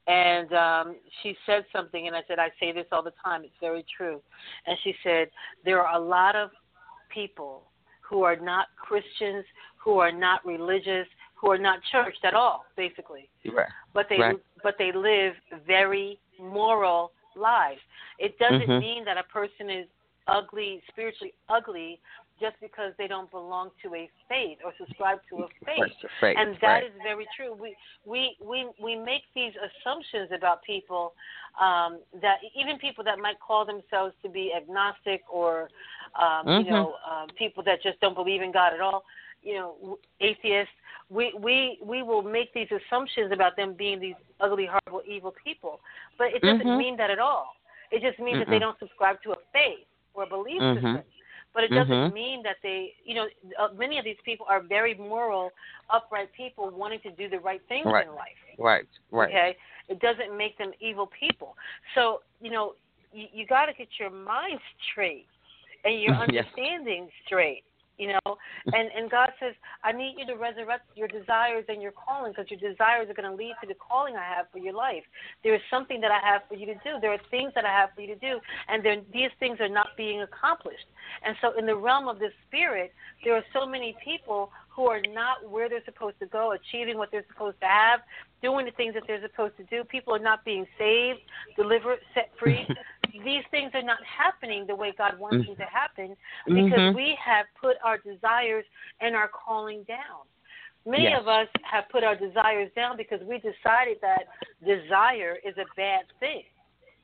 [0.08, 3.44] And um she said something, and I said, I say this all the time.
[3.44, 4.22] It's very true.
[4.68, 5.30] And she said,
[5.64, 6.52] there are a lot of
[7.10, 7.64] people
[8.02, 9.46] who are not Christians,
[9.78, 13.68] who are not religious, who are not churched at all, basically Right.
[13.94, 14.40] but they Right.
[14.64, 15.36] but they live
[15.66, 17.82] very moral lives.
[18.20, 18.80] It doesn't Mhm.
[18.80, 19.88] mean that a person is
[20.28, 22.00] ugly, spiritually ugly,
[22.40, 25.94] just because they don't belong to a faith or subscribe to a faith.
[26.22, 26.36] Right.
[26.38, 26.84] And that right.
[26.84, 27.54] is very true.
[27.54, 27.76] We
[28.06, 31.14] we we we make these assumptions about people
[31.60, 35.70] um, that even people that might call themselves to be agnostic or
[36.20, 36.66] um, Mhm.
[36.66, 39.06] you know um, people that just don't believe in God at all.
[39.42, 40.74] You know, atheists.
[41.10, 45.80] We we we will make these assumptions about them being these ugly, horrible, evil people,
[46.18, 46.78] but it doesn't Mhm.
[46.78, 47.56] mean that at all.
[47.92, 50.74] It just means that they don't subscribe to a faith or a belief Mhm.
[50.74, 51.04] system.
[51.56, 52.14] But it doesn't Mhm.
[52.14, 55.54] mean that they, you know, uh, many of these people are very moral,
[55.90, 58.06] upright people wanting to do the right things Right.
[58.06, 58.38] in life.
[58.58, 58.86] Right.
[59.10, 59.30] Right.
[59.30, 61.58] Okay, it doesn't make them evil people.
[61.96, 62.76] So you know,
[63.14, 64.60] you, you got to get your mind
[64.92, 65.28] straight
[65.86, 66.46] and your Yes.
[66.46, 67.64] understanding straight.
[67.98, 71.92] You know, and and God says, I need you to resurrect your desires and your
[71.92, 74.74] calling because your desires are going to lead to the calling I have for your
[74.74, 75.04] life.
[75.44, 77.00] There is something that I have for you to do.
[77.02, 79.70] There are things that I have for you to do, and there, these things are
[79.70, 80.86] not being accomplished.
[81.26, 82.94] And so, in the realm of the spirit,
[83.24, 87.10] there are so many people who are not where they're supposed to go, achieving what
[87.10, 88.02] they're supposed to have,
[88.42, 89.84] doing the things that they're supposed to do.
[89.86, 91.20] People are not being saved,
[91.56, 92.68] delivered, set free.
[93.24, 96.16] These things are not happening the way God wants them to happen
[96.48, 96.96] because Mhm.
[96.96, 98.66] we have put our desires
[99.00, 100.28] and our calling down.
[100.86, 101.20] Many Yes.
[101.22, 104.28] of us have put our desires down because we decided that
[104.64, 106.46] desire is a bad thing.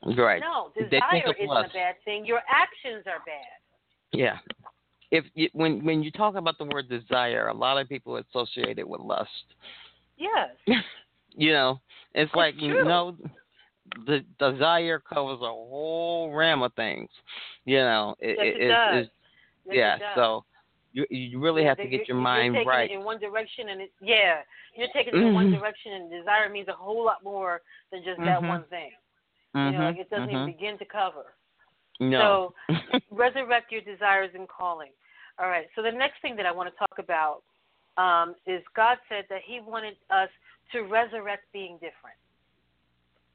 [0.03, 0.39] Right.
[0.39, 2.26] No, desire isn't a bad thing.
[2.26, 3.59] Your actions are bad.
[4.12, 4.39] Yeah.
[5.12, 8.80] If you, when when you talk about the word desire, a lot of people associate
[8.80, 9.55] it with lust.
[10.18, 10.49] Yes.
[11.36, 11.82] you know,
[12.14, 12.84] it's, like true.
[12.84, 13.18] no,
[14.05, 17.09] the desire covers a whole ram of things.
[17.65, 19.07] You know, it, Yes, it it's- does.
[19.65, 19.95] Yes, yeah.
[19.95, 20.15] it does.
[20.15, 20.45] So
[20.93, 22.91] you you really have to get your mind you're taking right.
[22.91, 24.41] It in one direction, and it, yeah,
[24.75, 25.59] you're taking it in one Mhm.
[25.59, 27.61] direction, and desire means a whole lot more
[27.91, 28.47] than just that Mhm.
[28.49, 28.91] one thing.
[29.53, 31.33] hmm You know, like it doesn't even begin to cover.
[31.99, 32.53] No.
[32.67, 32.69] So
[33.11, 34.91] resurrect your desires and calling.
[35.39, 35.67] All right.
[35.75, 37.43] So the next thing that I want to talk about
[37.97, 40.29] um, is God said that He wanted us
[40.71, 42.17] to resurrect being different.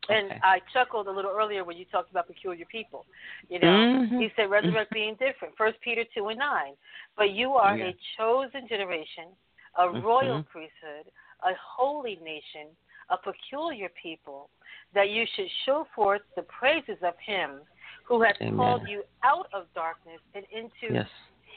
[0.09, 0.41] And Okay.
[0.43, 3.07] I chuckled a little earlier when you talked about peculiar people.
[3.49, 4.21] You know, Mhm.
[4.21, 5.57] He said resurrect being different.
[5.57, 6.77] First Peter two and nine.
[7.17, 7.89] But you are Yeah.
[7.89, 9.37] a chosen generation,
[9.77, 10.49] a royal Mhm.
[10.49, 12.77] priesthood, a holy nation,
[13.09, 14.51] a peculiar people,
[14.93, 17.67] that you should show forth the praises of Him
[18.05, 18.57] who has Amen.
[18.57, 21.09] called you out of darkness and into yes.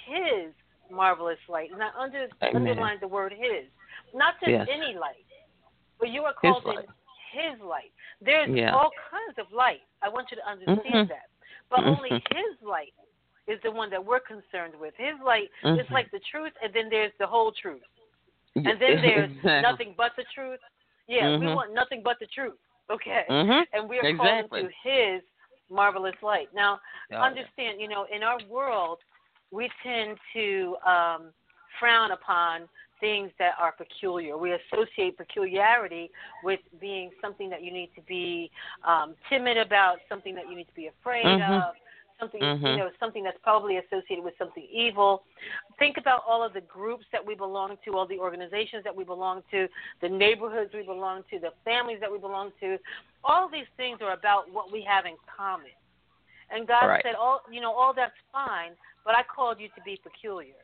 [0.05, 0.53] His
[0.89, 1.71] marvelous light.
[1.71, 3.69] And I under, underline the word His,
[4.13, 4.67] not just Yes.
[4.69, 5.25] any light,
[5.99, 6.87] but you are called in
[7.31, 7.91] His light.
[8.21, 8.73] There's Yeah.
[8.73, 9.81] all kinds of light.
[10.01, 11.07] I want you to understand Mhm.
[11.09, 11.29] that,
[11.69, 12.35] but only Mhm.
[12.35, 12.93] His light
[13.47, 14.95] is the one that we're concerned with.
[14.95, 15.91] His light is Mhm.
[15.91, 17.83] like the truth, and then there's the whole truth,
[18.55, 20.59] and then there's nothing but the truth.
[21.07, 21.55] Yeah, we Mhm.
[21.55, 22.59] want nothing but the truth.
[22.89, 23.67] Okay Mhm.
[23.73, 24.61] and we are Exactly.
[24.61, 25.23] called to His
[25.69, 26.49] marvelous light.
[26.53, 26.79] Now, Oh,
[27.11, 27.23] yeah.
[27.23, 28.99] understand, you know, in our world,
[29.51, 31.33] we tend to um,
[31.79, 32.67] frown upon
[32.99, 34.37] things that are peculiar.
[34.37, 36.11] We associate peculiarity
[36.43, 38.51] with being something that you need to be
[38.83, 41.69] um, timid about, something that you need to be afraid Mhm.
[41.69, 41.75] of.
[42.19, 42.75] Something you Mhm.
[42.75, 45.23] know, something that's probably associated with something evil.
[45.77, 49.05] Think about all of the groups that we belong to, all the organizations that we
[49.05, 49.69] belong to,
[50.01, 52.77] the neighborhoods we belong to, the families that we belong to.
[53.23, 55.71] All these things are about what we have in common.
[56.49, 57.03] And God Right.
[57.03, 58.75] said, "All you know, all that's fine,
[59.05, 60.55] but I called you to be peculiar."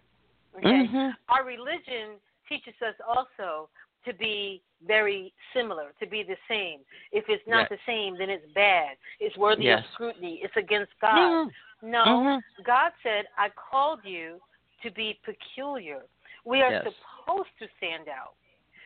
[0.57, 0.87] Okay.
[0.87, 1.15] Mhm.
[1.29, 3.69] Our religion teaches us also
[4.05, 6.81] to be very similar, to be the same.
[7.11, 7.79] If it's not Yes.
[7.79, 8.97] the same, then it's bad.
[9.19, 9.83] It's worthy Yes.
[9.85, 10.41] of scrutiny.
[10.43, 11.17] It's against God.
[11.17, 11.53] Mhm.
[11.81, 12.43] No, Mhm.
[12.63, 14.41] God said, I called you
[14.81, 16.05] to be peculiar.
[16.43, 16.83] We are Yes.
[16.83, 18.35] supposed to stand out.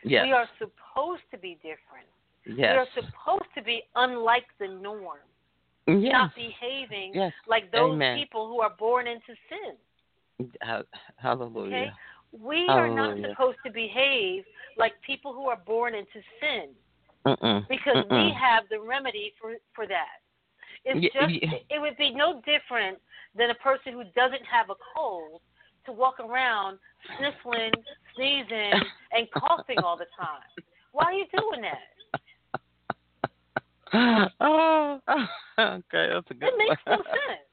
[0.04, 0.24] Yes.
[0.24, 2.08] We are supposed to be different.
[2.46, 2.74] yes.
[2.74, 5.20] We are supposed to be unlike the norm,
[5.86, 6.12] yes.
[6.14, 7.34] not behaving Yes.
[7.46, 8.18] like those Amen.
[8.18, 9.78] people who are born into sin.
[10.64, 10.84] Ha-
[11.18, 11.76] Hallelujah.
[11.76, 11.92] Okay?
[12.44, 14.44] We are not supposed to behave
[14.78, 16.70] like people who are born into sin
[17.26, 17.68] Mm-mm.
[17.68, 18.36] because we Mm-mm.
[18.36, 20.22] have the remedy for for that.
[20.86, 23.00] It's Y- just y- it would be no different
[23.36, 25.42] than a person who doesn't have a cold
[25.86, 26.78] to walk around
[27.18, 27.72] sniffling,
[28.16, 28.80] sneezing,
[29.12, 30.46] and coughing all the time.
[30.92, 31.90] Why are you doing that?
[34.40, 35.00] oh,
[35.60, 37.49] okay, that's a good It makes no sense.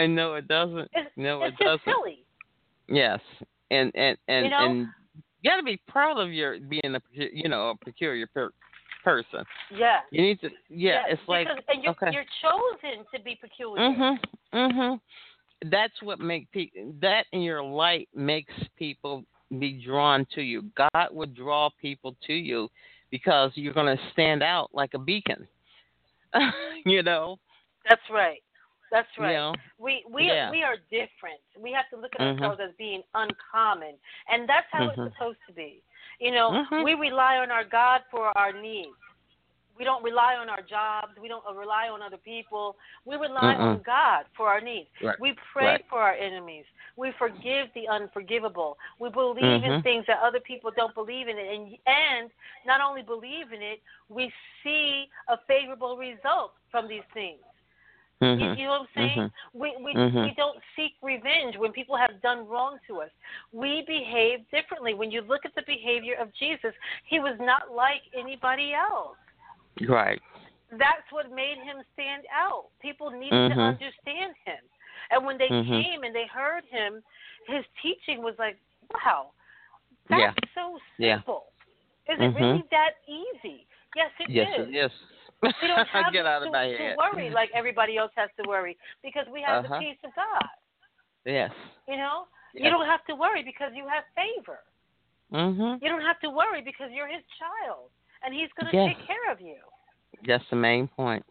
[0.00, 0.88] And no, it doesn't.
[0.92, 1.82] It's, no, it's it doesn't.
[1.84, 2.24] silly.
[2.88, 3.20] Yes,
[3.70, 4.66] and and and You know?
[4.66, 4.78] and
[5.42, 8.52] you got to be proud of your being a you know a peculiar per-
[9.02, 9.44] person.
[9.74, 9.98] Yeah.
[10.10, 10.50] You need to.
[10.68, 12.10] Yeah, it's like and you're, okay.
[12.12, 13.82] you're chosen to be peculiar.
[13.82, 14.18] Mhm.
[14.52, 15.00] Mhm.
[15.70, 16.94] That's what make people.
[17.00, 19.24] That in your light makes people
[19.58, 20.70] be drawn to you.
[20.76, 22.68] God would draw people to you
[23.10, 25.46] because you're going to stand out like a beacon.
[26.86, 27.38] you know.
[27.88, 28.42] That's right.
[28.90, 29.30] That's right.
[29.30, 29.54] You know.
[29.78, 30.48] We we Yeah.
[30.48, 31.40] are, we are different.
[31.58, 32.40] We have to look at Mhm.
[32.40, 33.94] ourselves as being uncommon,
[34.28, 35.06] and that's how Mhm.
[35.06, 35.82] it's supposed to be.
[36.18, 36.84] You know, Mhm.
[36.84, 38.96] we rely on our God for our needs.
[39.76, 41.16] We don't rely on our jobs.
[41.18, 42.76] We don't uh, rely on other people.
[43.06, 43.82] We rely on Mm-mm.
[43.82, 44.90] God for our needs.
[45.00, 45.18] Right.
[45.18, 45.86] We pray Right.
[45.88, 46.66] for our enemies.
[46.96, 48.76] We forgive the unforgivable.
[48.98, 49.82] We believe in Mhm.
[49.82, 52.30] things that other people don't believe in, and and
[52.66, 53.80] not only believe in it,
[54.10, 54.30] we
[54.62, 57.40] see a favorable result from these things.
[58.20, 58.58] You, Mhm.
[58.58, 59.18] you know what I'm saying?
[59.18, 59.32] Mhm.
[59.54, 60.24] We we Mhm.
[60.24, 63.10] we don't seek revenge when people have done wrong to us.
[63.52, 64.92] We behave differently.
[64.94, 69.16] When you look at the behavior of Jesus, he was not like anybody else.
[69.88, 70.20] Right.
[70.70, 72.66] That's what made him stand out.
[72.80, 73.68] People needed to Mhm.
[73.72, 74.62] understand him.
[75.10, 75.82] And when they Mhm.
[75.82, 77.02] came and they heard him,
[77.46, 78.58] his teaching was like,
[78.92, 79.32] wow,
[80.08, 80.34] that's Yeah.
[80.54, 81.16] so Yeah.
[81.16, 81.52] simple.
[82.06, 82.30] Is Mhm.
[82.30, 83.66] it really that easy?
[83.96, 84.68] Yes, it yes, is.
[84.68, 84.92] is.
[85.42, 88.48] We don't have Get out to, of my to worry like everybody else has to
[88.48, 89.78] worry because we have Uh-huh.
[89.78, 90.48] the peace of God.
[91.24, 91.50] Yes.
[91.88, 92.64] You know, Yes.
[92.64, 94.58] you don't have to worry because you have favor.
[95.32, 95.82] Mm-hmm.
[95.84, 97.90] You don't have to worry because you're His child,
[98.24, 98.96] and He's going to Yes.
[98.96, 99.56] take care of you.
[100.26, 101.24] That's the main point.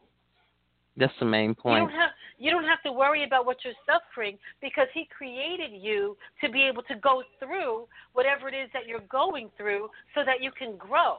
[0.96, 1.82] That's the main point.
[1.84, 5.72] You don't have you don't have to worry about what you're suffering because He created
[5.74, 10.24] you to be able to go through whatever it is that you're going through, so
[10.26, 11.18] that you can grow.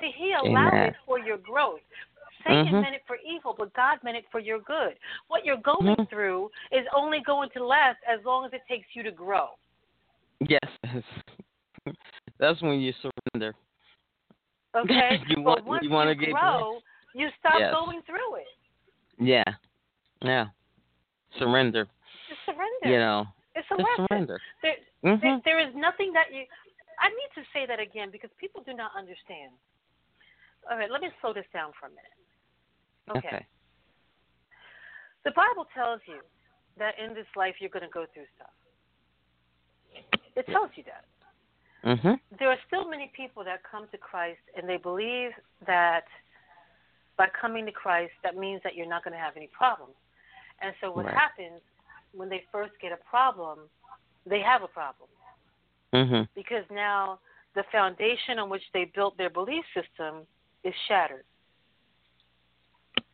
[0.00, 0.88] See, He allowed Amen.
[0.88, 1.80] it for your growth.
[2.44, 2.82] Satan Mhm.
[2.82, 4.98] meant it for evil, but God meant it for your good.
[5.28, 6.08] What you're going Mhm.
[6.08, 9.50] through is only going to last as long as it takes you to grow.
[10.40, 10.60] Yes.
[12.38, 13.54] That's when you surrender.
[14.74, 16.80] Okay, You want- once you wanna you get- grow,
[17.14, 17.74] you stop Yes.
[17.74, 18.48] going through it.
[19.18, 19.44] Yeah.
[20.22, 20.46] Yeah.
[21.38, 21.86] Surrender.
[22.28, 22.88] Just surrender.
[22.88, 23.26] You know.
[23.54, 24.06] it's a lesson.
[24.08, 24.40] surrender.
[24.62, 25.44] There, there, Mhm.
[25.44, 26.46] there is nothing that you.
[26.98, 29.52] I need to say that again because people do not understand.
[30.70, 32.16] All right, let me slow this down for a minute.
[33.10, 33.28] Okay.
[33.28, 33.46] Okay.
[35.24, 36.20] The Bible tells you
[36.78, 38.50] that in this life you're going to go through stuff.
[40.34, 41.04] It tells you that.
[41.84, 42.20] Mhm.
[42.38, 45.32] There are still many people that come to Christ and they believe
[45.66, 46.06] that
[47.16, 49.94] by coming to Christ, that means that you're not going to have any problems.
[50.60, 51.14] And so what Right.
[51.14, 51.60] happens
[52.12, 53.68] when they first get a problem,
[54.24, 55.08] they have a problem
[55.92, 56.28] Mhm.
[56.34, 57.20] because now
[57.54, 60.26] the foundation on which they built their belief system
[60.62, 61.26] is shattered.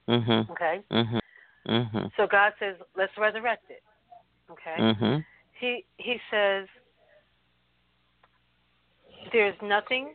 [0.09, 0.51] Mhm.
[0.51, 0.83] Okay?
[0.91, 1.21] Mhm.
[1.67, 2.07] Mm-hmm.
[2.17, 3.83] So God says, let's resurrect it.
[4.51, 4.77] Okay?
[4.79, 5.25] Mhm.
[5.53, 6.67] He he says
[9.33, 10.15] there's nothing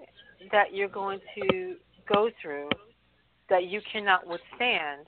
[0.52, 1.78] that you're going to
[2.08, 2.70] go through
[3.50, 5.06] that you cannot withstand.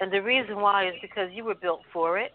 [0.00, 2.34] And the reason why is because you were built for it.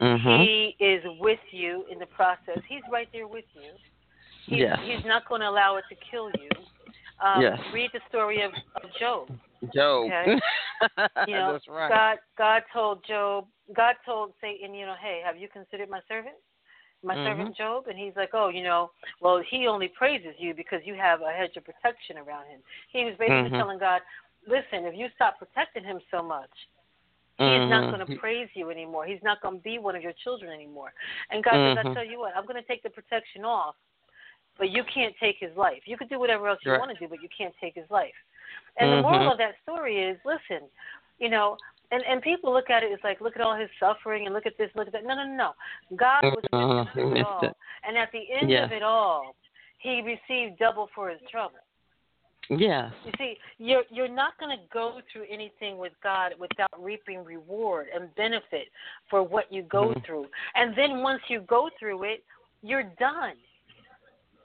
[0.00, 0.44] Mhm.
[0.44, 2.58] He is with you in the process.
[2.66, 3.70] He's right there with you.
[4.46, 4.78] He's, Yes.
[4.80, 6.48] he's not going to allow it to kill you.
[7.20, 7.60] Um, Yes.
[7.72, 9.28] Read the story of, of Job.
[9.74, 10.10] Job.
[10.12, 10.40] Okay.
[11.26, 11.88] You know, That's right.
[11.90, 13.46] God God told Job,
[13.76, 16.36] God told Satan, you know, hey, have you considered my servant?
[17.02, 17.24] My Mhm.
[17.24, 17.88] servant Job?
[17.88, 18.90] And he's like, oh, you know,
[19.20, 22.60] well, he only praises you because you have a hedge of protection around him.
[22.90, 23.58] He was basically Mhm.
[23.58, 24.00] telling God,
[24.46, 26.50] listen, if you stop protecting him so much,
[27.38, 27.90] he's not Mhm.
[27.90, 29.04] going to praise you anymore.
[29.04, 30.92] He's not going to be one of your children anymore.
[31.30, 31.94] And God says, I Mhm.
[31.94, 33.76] tell you what, I'm going to take the protection off,
[34.56, 35.86] but you can't take his life.
[35.86, 36.78] You can do whatever else you Right.
[36.78, 38.14] want to do, but you can't take his life.
[38.76, 39.02] And the Mhm.
[39.02, 40.68] moral of that story is, listen,
[41.18, 41.58] you know,
[41.90, 44.46] and and people look at it as like, look at all his suffering and look
[44.46, 45.04] at this, look at that.
[45.04, 45.54] No, no, no.
[45.96, 46.86] God was with him Mhm.
[46.86, 47.56] He through it all, it.
[47.82, 48.64] and at the end Yeah.
[48.64, 49.34] of it all,
[49.78, 51.58] he received double for his trouble.
[52.48, 52.92] Yes.
[53.04, 57.88] You see, you're you're not going to go through anything with God without reaping reward
[57.94, 58.68] and benefit
[59.08, 60.04] for what you go Mhm.
[60.04, 60.30] through.
[60.54, 62.24] And then once you go through it,
[62.62, 63.36] you're done.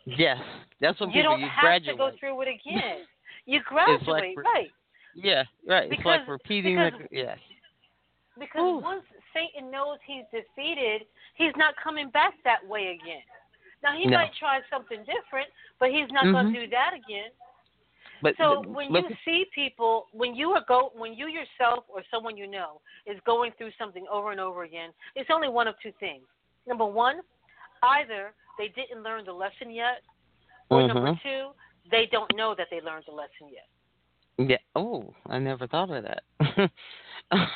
[0.06, 0.40] Yes,
[0.80, 1.98] that's what you people don't you have graduate.
[1.98, 3.08] to go through it again.
[3.46, 4.72] You graduate, like- right?
[5.14, 5.92] Yeah, right.
[5.92, 7.40] it's like repeating because- the yes.
[8.38, 8.78] Because Ooh.
[8.80, 13.22] once Satan knows he's defeated, he's not coming back that way again.
[13.82, 14.18] Now he No.
[14.18, 15.48] might try something different,
[15.80, 16.32] but he's not Mhm.
[16.34, 17.32] going to do that again.
[18.22, 22.04] But So when but- you see people, when you are go, when you yourself or
[22.12, 25.80] someone you know is going through something over and over again, it's only one of
[25.80, 26.28] two things.
[26.66, 27.22] Number one,
[27.84, 30.02] either they didn't learn the lesson yet,
[30.70, 31.22] or number Mhm.
[31.22, 31.56] two,
[31.92, 33.68] they don't know that they learned the lesson yet.
[34.50, 34.58] Yeah.
[34.76, 36.70] Oh, I never thought of that.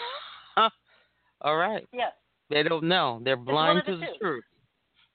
[1.42, 1.88] All right.
[1.94, 2.12] Yes,
[2.50, 3.22] They don't know.
[3.24, 4.14] They're blind the to the two.
[4.20, 4.44] truth.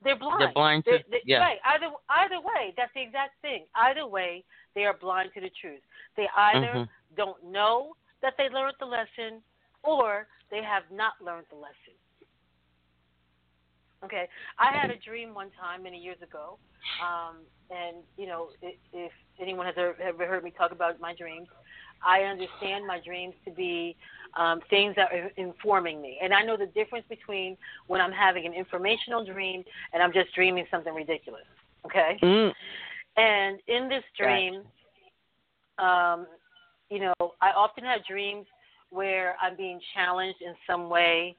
[0.02, 0.40] they're blind.
[0.42, 1.38] They're blind to They're- they- yeah.
[1.38, 1.58] Right.
[1.64, 3.64] Either either way, that's the exact thing.
[3.74, 4.44] Either way,
[4.74, 5.80] they are blind to the truth.
[6.16, 6.88] They either Mhm.
[7.16, 9.42] don't know that they learned the lesson,
[9.82, 11.94] or they have not learned the lesson.
[14.04, 14.28] Okay,
[14.58, 16.58] I had a dream one time many years ago,
[17.02, 17.36] um,
[17.70, 21.48] and you know, if, if anyone has ever, ever heard me talk about my dreams,
[22.06, 23.96] I understand my dreams to be
[24.36, 28.46] um, things that are informing me, and I know the difference between when I'm having
[28.46, 31.44] an informational dream and I'm just dreaming something ridiculous.
[31.86, 32.52] Okay, Mm.
[33.16, 34.62] and in this dream,
[35.78, 36.26] um,
[36.90, 38.46] you know, I often have dreams
[38.90, 41.36] where I'm being challenged in some way.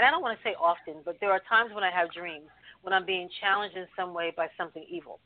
[0.00, 2.48] And I don't want to say often, but there are times when I have dreams
[2.80, 5.20] when I'm being challenged in some way by something evil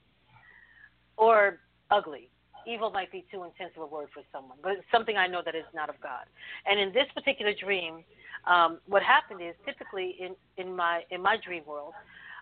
[1.16, 1.61] or
[1.93, 2.29] ugly.
[2.66, 5.43] Evil might be too intense of a word for someone, but it's something I know
[5.45, 6.25] that is not of God.
[6.66, 8.03] And in this particular dream,
[8.49, 11.93] um, what happened is typically in, in my in my dream world,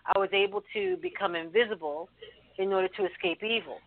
[0.07, 2.09] I was able to become invisible
[2.57, 3.77] in order to escape evil.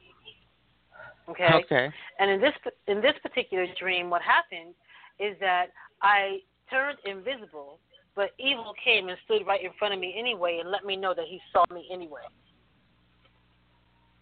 [1.28, 1.50] Okay.
[1.64, 1.88] Okay.
[2.20, 2.52] And in this
[2.86, 4.74] in this particular dream, what happened
[5.18, 6.38] is that I
[6.70, 7.80] turned invisible,
[8.16, 11.14] but evil came and stood right in front of me anyway, and let me know
[11.14, 12.22] that he saw me anyway.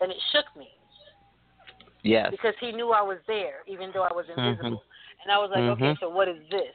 [0.00, 0.68] And it shook me
[2.02, 2.30] Yes.
[2.30, 4.82] because he knew I was there, even though I was invisible.
[5.22, 6.00] And I was like, okay, Mhm.
[6.00, 6.74] so what is this?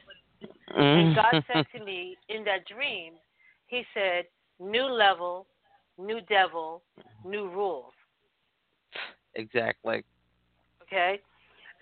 [0.70, 0.98] Mm.
[0.98, 3.18] And God said to me in that dream,
[3.66, 4.26] He said,
[4.58, 5.46] new level,
[5.96, 6.82] new devil,
[7.24, 7.94] new rules.
[9.34, 10.02] exactly.
[10.82, 11.22] Okay?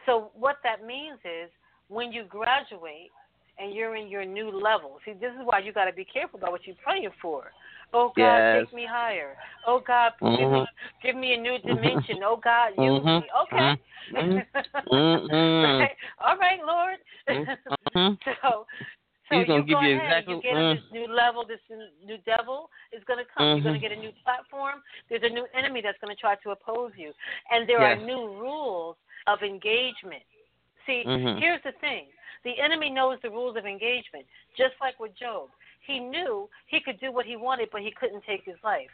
[0.05, 1.51] So what that means is
[1.89, 3.11] when you graduate
[3.59, 6.39] and you're in your new level, see, this is why you got to be careful
[6.39, 7.53] about what you're praying for.
[7.93, 8.67] Oh God, Yes.
[8.67, 9.37] take me higher.
[9.67, 10.67] Oh God, give, me, Mhm.
[11.03, 12.23] give me a new dimension.
[12.23, 13.23] Oh God, use Mhm.
[13.23, 13.31] me.
[13.45, 13.81] Okay.
[14.13, 14.47] Mhm.
[14.93, 15.81] Mhm.
[15.81, 15.97] right.
[16.21, 16.99] All right, Lord.
[17.29, 18.19] Mhm.
[18.43, 18.67] so,
[19.29, 20.19] so He's gonna you give go you ahead.
[20.19, 20.75] exactly- You get mm.
[20.77, 21.45] this new level.
[21.47, 21.61] This
[22.05, 23.57] new devil is going to come.
[23.57, 23.83] You're going Mhm.
[23.83, 24.83] to get a new platform.
[25.09, 27.13] There's a new enemy that's going to try to oppose you,
[27.51, 28.97] and there are new rules
[29.27, 30.23] of engagement.
[30.87, 31.39] See, Mhm.
[31.39, 32.07] here's the thing:
[32.45, 34.27] the enemy knows the rules of engagement,
[34.57, 35.49] just like with Job.
[35.87, 38.91] He knew he could do what he wanted, but he couldn't take his life.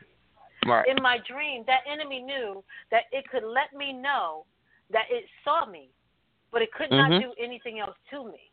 [0.67, 0.87] Right.
[0.89, 4.47] In my dream, that enemy knew that it could let me know
[4.91, 5.91] that it saw me,
[6.53, 7.21] but it could not Mhm.
[7.21, 8.51] do anything else to me.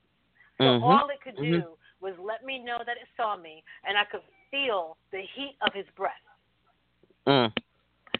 [0.57, 0.83] So Mhm.
[0.83, 1.77] all it could do Mhm.
[2.01, 5.73] was let me know that it saw me, and I could feel the heat of
[5.73, 6.21] his breath.
[7.25, 7.53] Mm.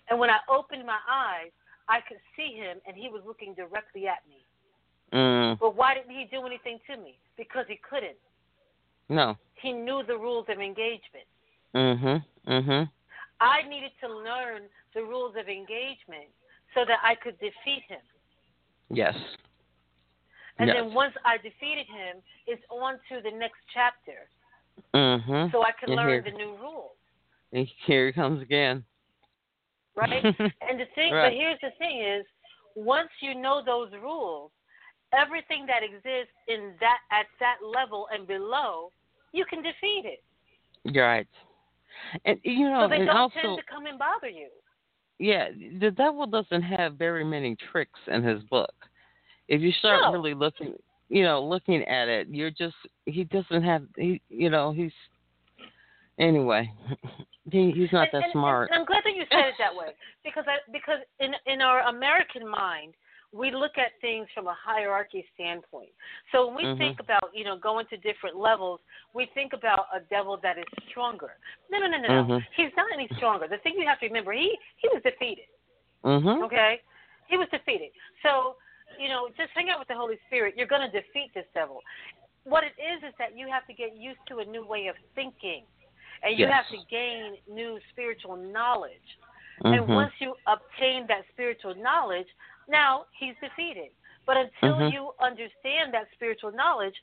[0.08, 1.52] And when I opened my eyes,
[1.88, 4.46] I could see him, and he was looking directly at me.
[5.14, 5.60] Mm.
[5.60, 7.18] But why didn't he do anything to me?
[7.38, 8.18] Because he couldn't.
[9.10, 9.36] No.
[9.62, 11.26] He knew the rules of engagement.
[11.76, 12.24] Mhm.
[12.48, 12.90] Mhm.
[13.40, 16.30] I needed to learn the rules of engagement
[16.74, 18.02] so that I could defeat him.
[18.90, 19.16] Yes.
[20.58, 20.78] And yes.
[20.78, 24.30] then once I defeated him, it's on to the next chapter
[24.94, 25.52] Mhm.
[25.52, 26.96] so I can And learn here- the new rules,
[27.52, 28.86] and Here he comes again.
[29.96, 30.24] right?
[30.62, 31.30] and the thing, Right.
[31.30, 32.26] but here's the thing is,
[32.76, 34.52] once you know those rules,
[35.14, 38.92] everything that exists in that at that level and below,
[39.34, 40.24] you can defeat it.
[40.84, 41.28] You're right.
[42.26, 44.48] And you know, so they and don't also, tend to come and bother you.
[45.20, 45.50] yeah,
[45.80, 48.74] the devil doesn't have very many tricks in his book.
[49.48, 50.12] If you start No.
[50.14, 50.74] really looking,
[51.10, 54.94] you know, looking at it, you're just he doesn't have he, you know, he's
[56.18, 56.72] anyway,
[57.52, 58.70] he he's not and, that and- smart.
[58.72, 59.94] And I'm glad that you said it that way
[60.24, 62.94] because I, because in in our American mind,
[63.34, 65.90] we look at things from a hierarchy standpoint.
[66.32, 66.78] So when we Mhm.
[66.78, 68.82] think about you know going to different levels,
[69.14, 71.38] we think about a devil that is stronger.
[71.70, 72.24] No, no, no, no, no.
[72.24, 72.48] Mhm.
[72.56, 73.48] He's not any stronger.
[73.48, 75.48] The thing you have to remember, he he was defeated.
[76.04, 76.44] Mhm.
[76.44, 76.82] Okay,
[77.28, 77.92] he was defeated.
[78.22, 78.58] So
[79.00, 80.56] you know, just hang out with the Holy Spirit.
[80.58, 81.82] You're going to defeat this devil.
[82.44, 84.98] What it is is that you have to get used to a new way of
[85.16, 85.66] thinking,
[86.24, 86.54] and you Yes.
[86.54, 89.18] have to gain new spiritual knowledge.
[89.64, 89.96] And Mhm.
[89.96, 92.28] once you obtain that spiritual knowledge,
[92.72, 93.92] now he's defeated.
[94.26, 94.94] But until Mhm.
[94.94, 96.96] you understand that spiritual knowledge,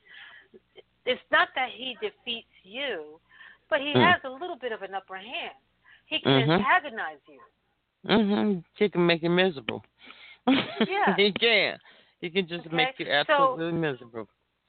[1.05, 3.21] it's not that he defeats you,
[3.69, 4.03] but he Mm.
[4.13, 5.55] has a little bit of an upper hand.
[6.07, 6.59] He can Mhm.
[6.61, 7.41] antagonize you.
[8.07, 8.65] Mhm.
[8.77, 9.85] He can make you miserable.
[10.89, 11.15] Yeah.
[11.17, 11.79] he can.
[12.21, 14.29] He can just Okay, make you so- absolutely miserable.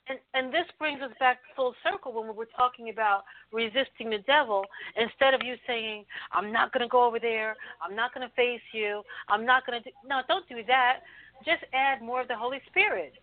[0.09, 4.19] And, and this brings us back full circle when we were talking about resisting the
[4.25, 4.65] devil.
[4.97, 6.03] Instead of you saying,
[6.33, 9.65] I'm not going to go over there, I'm not going to face you, I'm not
[9.65, 9.95] going to do.
[10.07, 11.01] No, don't do that.
[11.45, 13.13] Just add more of the Holy Spirit.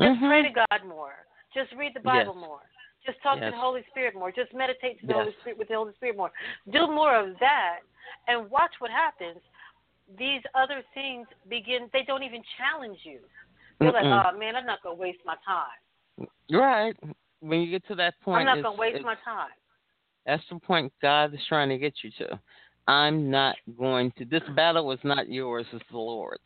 [0.00, 0.28] Just Mhm.
[0.28, 1.26] pray to God more.
[1.52, 2.48] Just read the Bible Yes.
[2.48, 2.62] more.
[3.04, 4.32] Just talk to the Holy Spirit more.
[4.32, 5.22] Just meditate to the Yes.
[5.22, 6.32] Holy Spirit with the Holy Spirit more.
[6.70, 7.80] Do more of that,
[8.26, 9.42] and watch what happens.
[10.16, 11.88] These other things begin.
[11.92, 13.20] They don't even challenge you.
[13.80, 14.32] You're like, Mm-mm.
[14.34, 15.78] oh man, I'm not gonna waste my time.
[16.50, 16.96] Right.
[17.40, 19.50] When you get to that point, I'm not gonna waste my time.
[20.26, 22.40] That's the point God is trying to get you to.
[22.86, 24.24] I'm not going to.
[24.24, 26.42] This battle is not yours; it's the Lord's.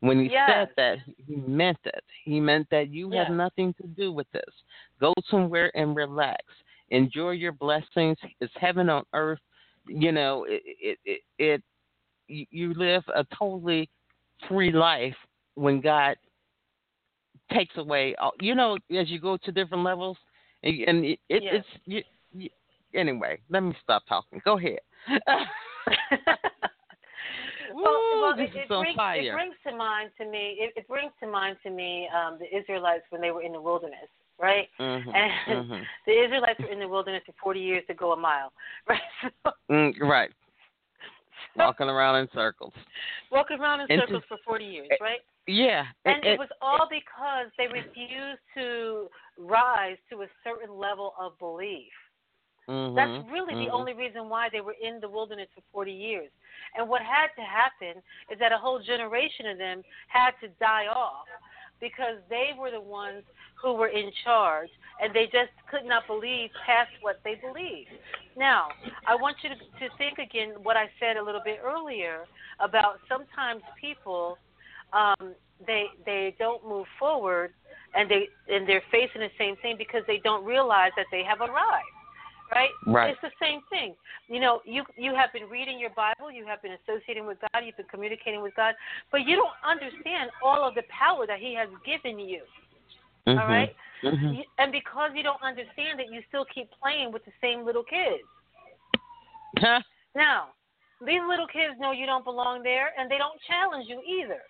[0.00, 0.46] When he Yes.
[0.46, 2.04] said that, he meant it.
[2.24, 3.26] He meant that you Yes.
[3.26, 4.62] have nothing to do with this.
[5.00, 6.42] Go somewhere and relax.
[6.90, 8.18] Enjoy your blessings.
[8.40, 9.40] It's heaven on earth.
[9.86, 11.62] You know, it it it, it
[12.28, 13.88] you live a totally
[14.48, 15.16] free life
[15.54, 16.16] when God
[17.52, 18.14] takes away.
[18.16, 20.16] All, you know, as you go to different levels,
[20.62, 21.54] and, and it, it, Yes.
[21.56, 22.50] it's you, you,
[22.94, 23.38] anyway.
[23.50, 24.40] Let me stop talking.
[24.44, 24.78] Go ahead.
[27.72, 29.20] well, Woo, well this it, is it, brings, fire.
[29.20, 30.56] it brings to mind to me.
[30.58, 33.60] It, it brings to mind to me um, the Israelites when they were in the
[33.60, 34.68] wilderness, right?
[34.80, 35.82] Mhm, And mhm.
[36.06, 38.52] the Israelites were in the wilderness for 40 years to go a mile,
[38.88, 39.00] right?
[39.22, 40.30] So, Mm, right.
[41.56, 42.72] Walking around in circles.
[43.30, 45.20] walking around in And to- circles for 40 years, right?
[45.46, 45.84] Yeah.
[46.04, 51.92] And it was all because they refused to rise to a certain level of belief.
[52.68, 53.74] mhm, That's really the mhm.
[53.78, 56.30] only reason why they were in the wilderness for 40 years.
[56.76, 58.02] And what had to happen
[58.32, 61.26] is that a whole generation of them had to die off
[61.80, 63.22] because they were the ones
[63.60, 64.68] who were in charge
[65.00, 67.90] and they just could not believe past what they believed.
[68.36, 68.68] Now,
[69.06, 72.24] I want you to, to think again what I said a little bit earlier
[72.60, 74.38] about sometimes people
[74.92, 75.34] um,
[75.66, 77.52] they they don't move forward
[77.94, 81.40] and they and they're facing the same thing because they don't realize that they have
[81.40, 81.93] arrived
[82.54, 82.70] right?
[82.86, 83.10] Right.
[83.10, 83.94] It's the same thing.
[84.28, 87.62] You know, you you have been reading your Bible, you have been associating with God,
[87.64, 88.74] you've been communicating with God,
[89.10, 92.42] but you don't understand all of the power that He has given you.
[93.26, 94.44] Mhm, All right, mhm.
[94.58, 98.22] And because you don't understand it, you still keep playing with the same little kids.
[100.14, 100.48] Now,
[101.00, 104.40] these little kids know you don't belong there, and they don't challenge you either.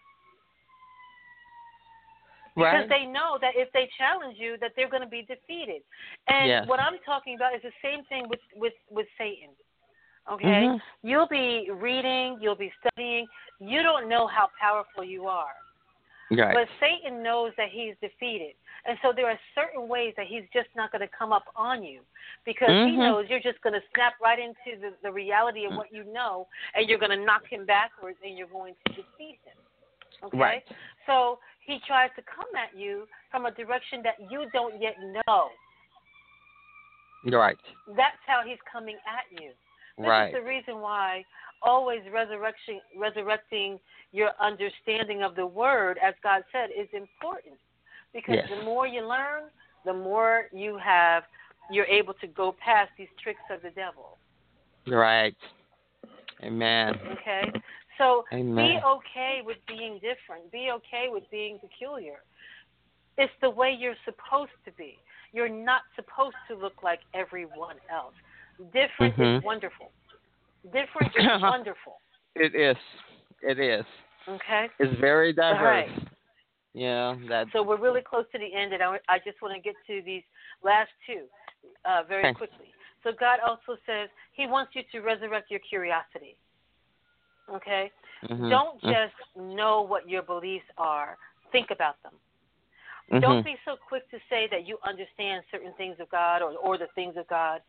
[2.56, 2.88] Because Right.
[2.88, 5.82] they know that if they challenge you, that they're going to be defeated.
[6.28, 6.68] And Yes.
[6.68, 9.50] what I'm talking about is the same thing with with with Satan.
[10.30, 10.80] Okay, Mhm.
[11.02, 13.28] you'll be reading, you'll be studying.
[13.58, 15.54] You don't know how powerful you are,
[16.30, 16.54] Right.
[16.54, 18.54] but Satan knows that he's defeated,
[18.86, 21.82] and so there are certain ways that he's just not going to come up on
[21.82, 22.06] you
[22.44, 23.02] because he Mhm.
[23.02, 26.48] knows you're just going to snap right into the, the reality of what you know,
[26.74, 29.58] and you're going to knock him backwards, and you're going to defeat him.
[30.22, 30.64] Okay, Right.
[31.04, 34.94] so he tries to come at you from a direction that you don't yet
[35.26, 35.48] know.
[37.32, 37.56] right.
[37.96, 39.50] That's how he's coming at you.
[39.96, 40.26] This Right.
[40.28, 41.24] is the reason why
[41.62, 43.80] always resurrection, resurrecting
[44.12, 47.58] your understanding of the word, as God said, is important.
[48.12, 48.50] Because Yes.
[48.50, 49.50] the more you learn,
[49.84, 51.26] the more you have,
[51.70, 54.18] you're able to go past these tricks of the devil.
[54.86, 55.36] Right.
[56.42, 57.00] Amen.
[57.12, 57.50] Okay,
[57.98, 58.56] so Amen.
[58.56, 60.50] be okay with being different.
[60.52, 62.16] Be okay with being peculiar.
[63.16, 64.98] It's the way you're supposed to be.
[65.32, 68.14] You're not supposed to look like everyone else.
[68.72, 69.38] Different Mhm.
[69.38, 69.92] is wonderful.
[70.72, 72.00] Different is wonderful.
[72.34, 72.76] It is.
[73.42, 73.84] It is.
[74.28, 74.68] Okay.
[74.78, 75.90] It's very diverse.
[75.90, 76.08] right.
[76.72, 77.16] Yeah.
[77.28, 77.48] That.
[77.52, 80.02] So we're really close to the end, and I, I just want to get to
[80.02, 80.22] these
[80.62, 81.26] last two
[81.84, 82.34] uh, very Okay.
[82.34, 82.66] quickly.
[83.02, 86.36] So God also says He wants you to resurrect your curiosity.
[87.52, 87.90] Okay.
[88.28, 91.18] mhm, Don't mhm, just know what your beliefs are.
[91.52, 92.12] Think about them.
[93.12, 93.20] mhm.
[93.20, 96.78] Don't be so quick to say that you understand certain things of God or, or
[96.78, 97.60] the things of God.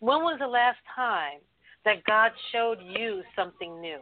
[0.00, 1.40] When was the last time
[1.84, 4.00] that God showed you something new?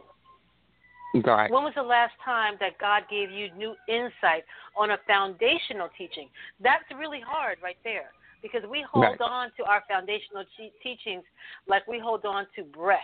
[1.13, 1.51] Right.
[1.51, 4.43] When was the last time that God gave you new insight
[4.77, 6.29] on a foundational teaching?
[6.61, 8.11] That's really hard right there
[8.41, 9.21] because we hold Right.
[9.21, 11.23] on to our foundational te- teachings
[11.67, 13.01] like we hold on to breath.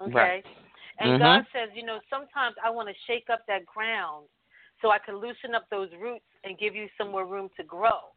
[0.00, 0.14] Okay?
[0.14, 0.46] Right.
[0.98, 1.18] And Mhm.
[1.18, 4.28] God says, you know, sometimes I want to shake up that ground
[4.82, 8.12] so I can loosen up those roots and give you some more room to grow.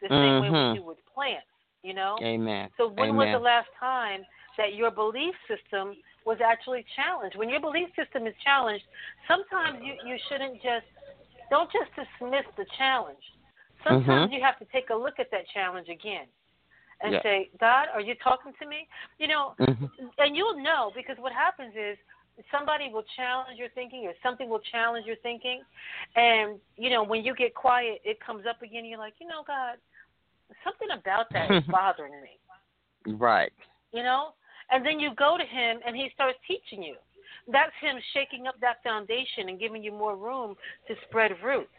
[0.00, 1.46] The same way we do with plants,
[1.82, 2.18] you know?
[2.22, 2.70] Amen.
[2.76, 3.16] So when Amen.
[3.16, 4.24] was the last time
[4.58, 7.36] that your belief system was actually challenged?
[7.36, 8.84] When your belief system is challenged,
[9.28, 10.86] sometimes you, you shouldn't just
[11.48, 13.22] don't just dismiss the challenge.
[13.84, 14.34] Sometimes Mhm.
[14.34, 16.26] you have to take a look at that challenge again
[17.00, 17.22] and Yeah.
[17.22, 18.88] say, God, are you talking to me?
[19.18, 20.10] You know, Mhm.
[20.18, 21.96] and you'll know because what happens is
[22.50, 25.62] somebody will challenge your thinking or something will challenge your thinking.
[26.16, 29.42] And you know when you get quiet it comes up again you're like you know
[29.46, 29.76] god
[30.64, 33.14] something about that is bothering me.
[33.14, 33.52] Right.
[33.92, 34.30] you know?
[34.70, 36.96] And then you go to him and he starts teaching you.
[37.50, 40.56] That's him shaking up that foundation and giving you more room
[40.88, 41.70] to spread roots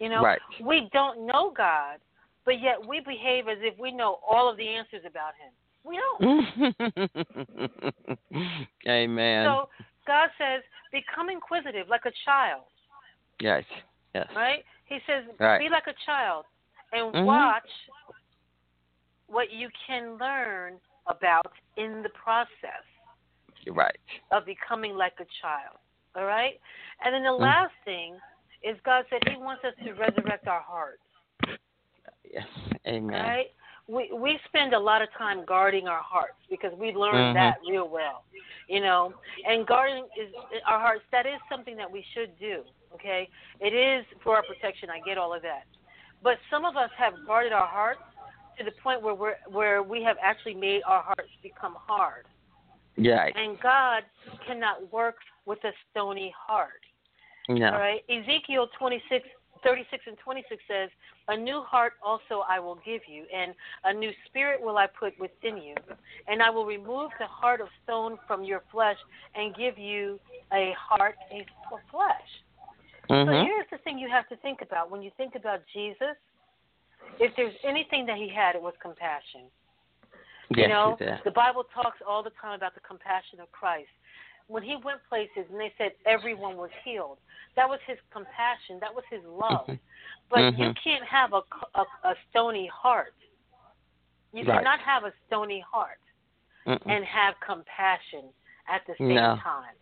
[0.00, 0.22] you know?
[0.22, 0.40] Right.
[0.62, 1.98] we don't know god
[2.44, 5.52] but yet we behave as if we know all of the answers about him
[5.84, 6.20] we don't
[8.88, 9.46] Amen.
[9.46, 9.68] so
[10.06, 10.62] god says
[10.92, 12.62] become inquisitive like a child
[13.40, 13.64] yes.
[14.14, 14.28] Yes.
[14.34, 15.58] right he says Right.
[15.58, 16.44] be like a child
[16.92, 17.24] and Mhm.
[17.26, 17.70] watch
[19.26, 22.84] what you can learn about in the process
[23.62, 23.98] You're right.
[24.30, 25.78] of becoming like a child.
[26.14, 26.60] All right?
[27.04, 27.40] And then the Mm.
[27.40, 28.20] last thing
[28.62, 31.02] is God said He wants us to resurrect our hearts.
[32.22, 32.46] Yes.
[32.86, 33.20] Amen.
[33.20, 33.52] All right?
[33.86, 37.34] We we spend a lot of time guarding our hearts because we learned Mhm.
[37.34, 38.24] that real well.
[38.68, 39.12] You know,
[39.46, 40.32] and guarding is
[40.66, 41.04] our hearts.
[41.10, 42.64] That is something that we should do.
[42.94, 43.28] Okay,
[43.60, 44.88] it is for our protection.
[44.88, 45.64] I get all of that,
[46.22, 48.02] but some of us have guarded our hearts
[48.56, 52.26] to the point where we're where we have actually made our hearts become hard.
[52.96, 53.34] Right.
[53.36, 54.04] And God
[54.46, 55.16] cannot work
[55.46, 56.80] with a stony heart.
[57.48, 57.66] No.
[57.66, 58.04] All right.
[58.08, 59.28] Ezekiel 26,
[59.64, 60.90] 36 and 26 says,
[61.28, 63.54] A new heart also I will give you, and
[63.84, 65.74] a new spirit will I put within you.
[66.28, 68.98] And I will remove the heart of stone from your flesh
[69.34, 70.20] and give you
[70.52, 72.42] a heart of flesh.
[73.08, 73.44] So Mhm.
[73.44, 74.90] here's the thing you have to think about.
[74.90, 76.16] When you think about Jesus,
[77.18, 79.50] if there's anything that he had, it was compassion.
[80.50, 83.90] Yes, you know, the Bible talks all the time about the compassion of Christ.
[84.48, 87.18] When he went places and they said everyone was healed,
[87.56, 88.78] that was his compassion.
[88.80, 89.66] That was his love.
[89.68, 89.78] Mhm.
[90.30, 90.76] But you Mhm.
[90.82, 91.42] can't have a,
[91.74, 93.14] a, a stony heart.
[94.32, 94.58] You Right.
[94.58, 95.98] cannot have a stony heart
[96.66, 96.86] Mm-mm.
[96.86, 98.32] and have compassion
[98.66, 99.36] at the same No.
[99.36, 99.74] time.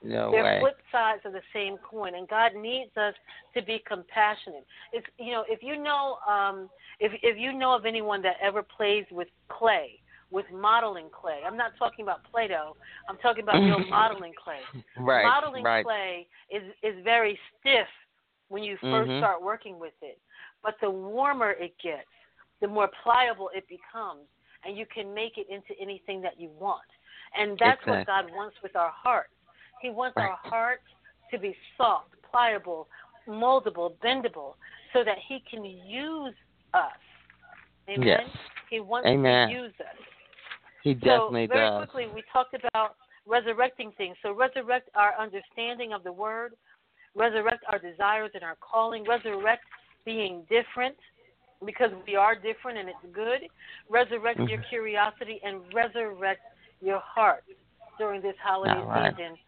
[0.00, 0.60] no They're way.
[0.60, 3.14] flip sides of the same coin, and God needs us
[3.54, 4.64] to be compassionate.
[4.92, 8.62] It's you know if you know um, if if you know of anyone that ever
[8.62, 10.00] plays with clay,
[10.30, 11.40] with modeling clay.
[11.46, 12.76] I'm not talking about Play-Doh.
[13.08, 14.60] I'm talking about real modeling clay.
[14.96, 15.24] Right.
[15.24, 15.84] modeling right.
[15.84, 17.88] clay is is very stiff
[18.48, 19.18] when you 1st Mhm.
[19.18, 20.18] start working with it,
[20.62, 22.08] but the warmer it gets,
[22.60, 24.26] the more pliable it becomes,
[24.64, 26.82] and you can make it into anything that you want.
[27.36, 29.34] And that's what God wants with our hearts.
[29.82, 30.30] He wants Right.
[30.30, 30.84] our hearts
[31.30, 32.88] to be soft, pliable,
[33.26, 34.56] moldable, bendable,
[34.92, 36.34] so that He can use
[36.72, 36.98] us.
[37.88, 38.06] Amen.
[38.06, 38.30] Yes.
[38.70, 39.48] He wants Amen.
[39.48, 39.96] to use us.
[40.88, 41.76] He definitely so very does.
[41.76, 44.16] quickly, we talked about resurrecting things.
[44.22, 46.54] So resurrect our understanding of the word,
[47.14, 49.64] resurrect our desires and our calling, resurrect
[50.06, 50.96] being different
[51.66, 53.42] because we are different and it's good.
[53.90, 54.68] Resurrect your Mhm.
[54.70, 56.40] curiosity and resurrect
[56.80, 57.44] your heart
[57.98, 59.14] during this holiday right.
[59.14, 59.38] season.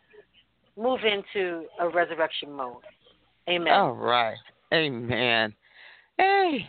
[0.76, 2.84] Move into a resurrection mode.
[3.48, 3.72] Amen.
[3.72, 4.36] All right.
[4.74, 5.56] Amen.
[6.18, 6.68] Hey,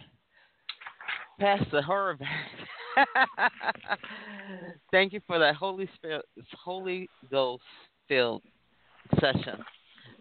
[1.40, 2.22] Pastor Herb.
[4.92, 6.26] Thank you for that Holy Spirit,
[6.64, 7.64] Holy Ghost
[8.08, 8.42] filled
[9.20, 9.64] session.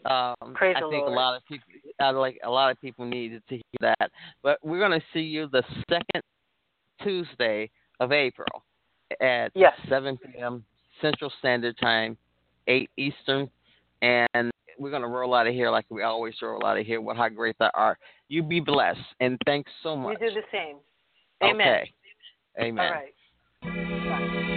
[0.05, 1.13] Um, Praise I think Lord.
[1.13, 1.65] a lot of people,
[2.01, 3.63] I like a lot of people needed to hear
[3.99, 4.11] that.
[4.43, 6.23] But we're going to see you the second
[7.03, 8.65] Tuesday of April
[9.21, 9.75] at Yes.
[9.89, 10.65] 7 p.m.
[11.01, 12.17] Central Standard Time,
[12.67, 13.51] 8 Eastern,
[14.03, 17.01] and we're going to roll out of here like we always roll out of here
[17.01, 17.99] What how great they are.
[18.29, 20.17] You be blessed, and thanks so much.
[20.21, 20.77] You do the same.
[21.43, 21.69] Amen.
[21.69, 21.93] Okay.
[22.59, 22.85] Amen.
[22.87, 23.15] All right.
[23.63, 24.57] Bye.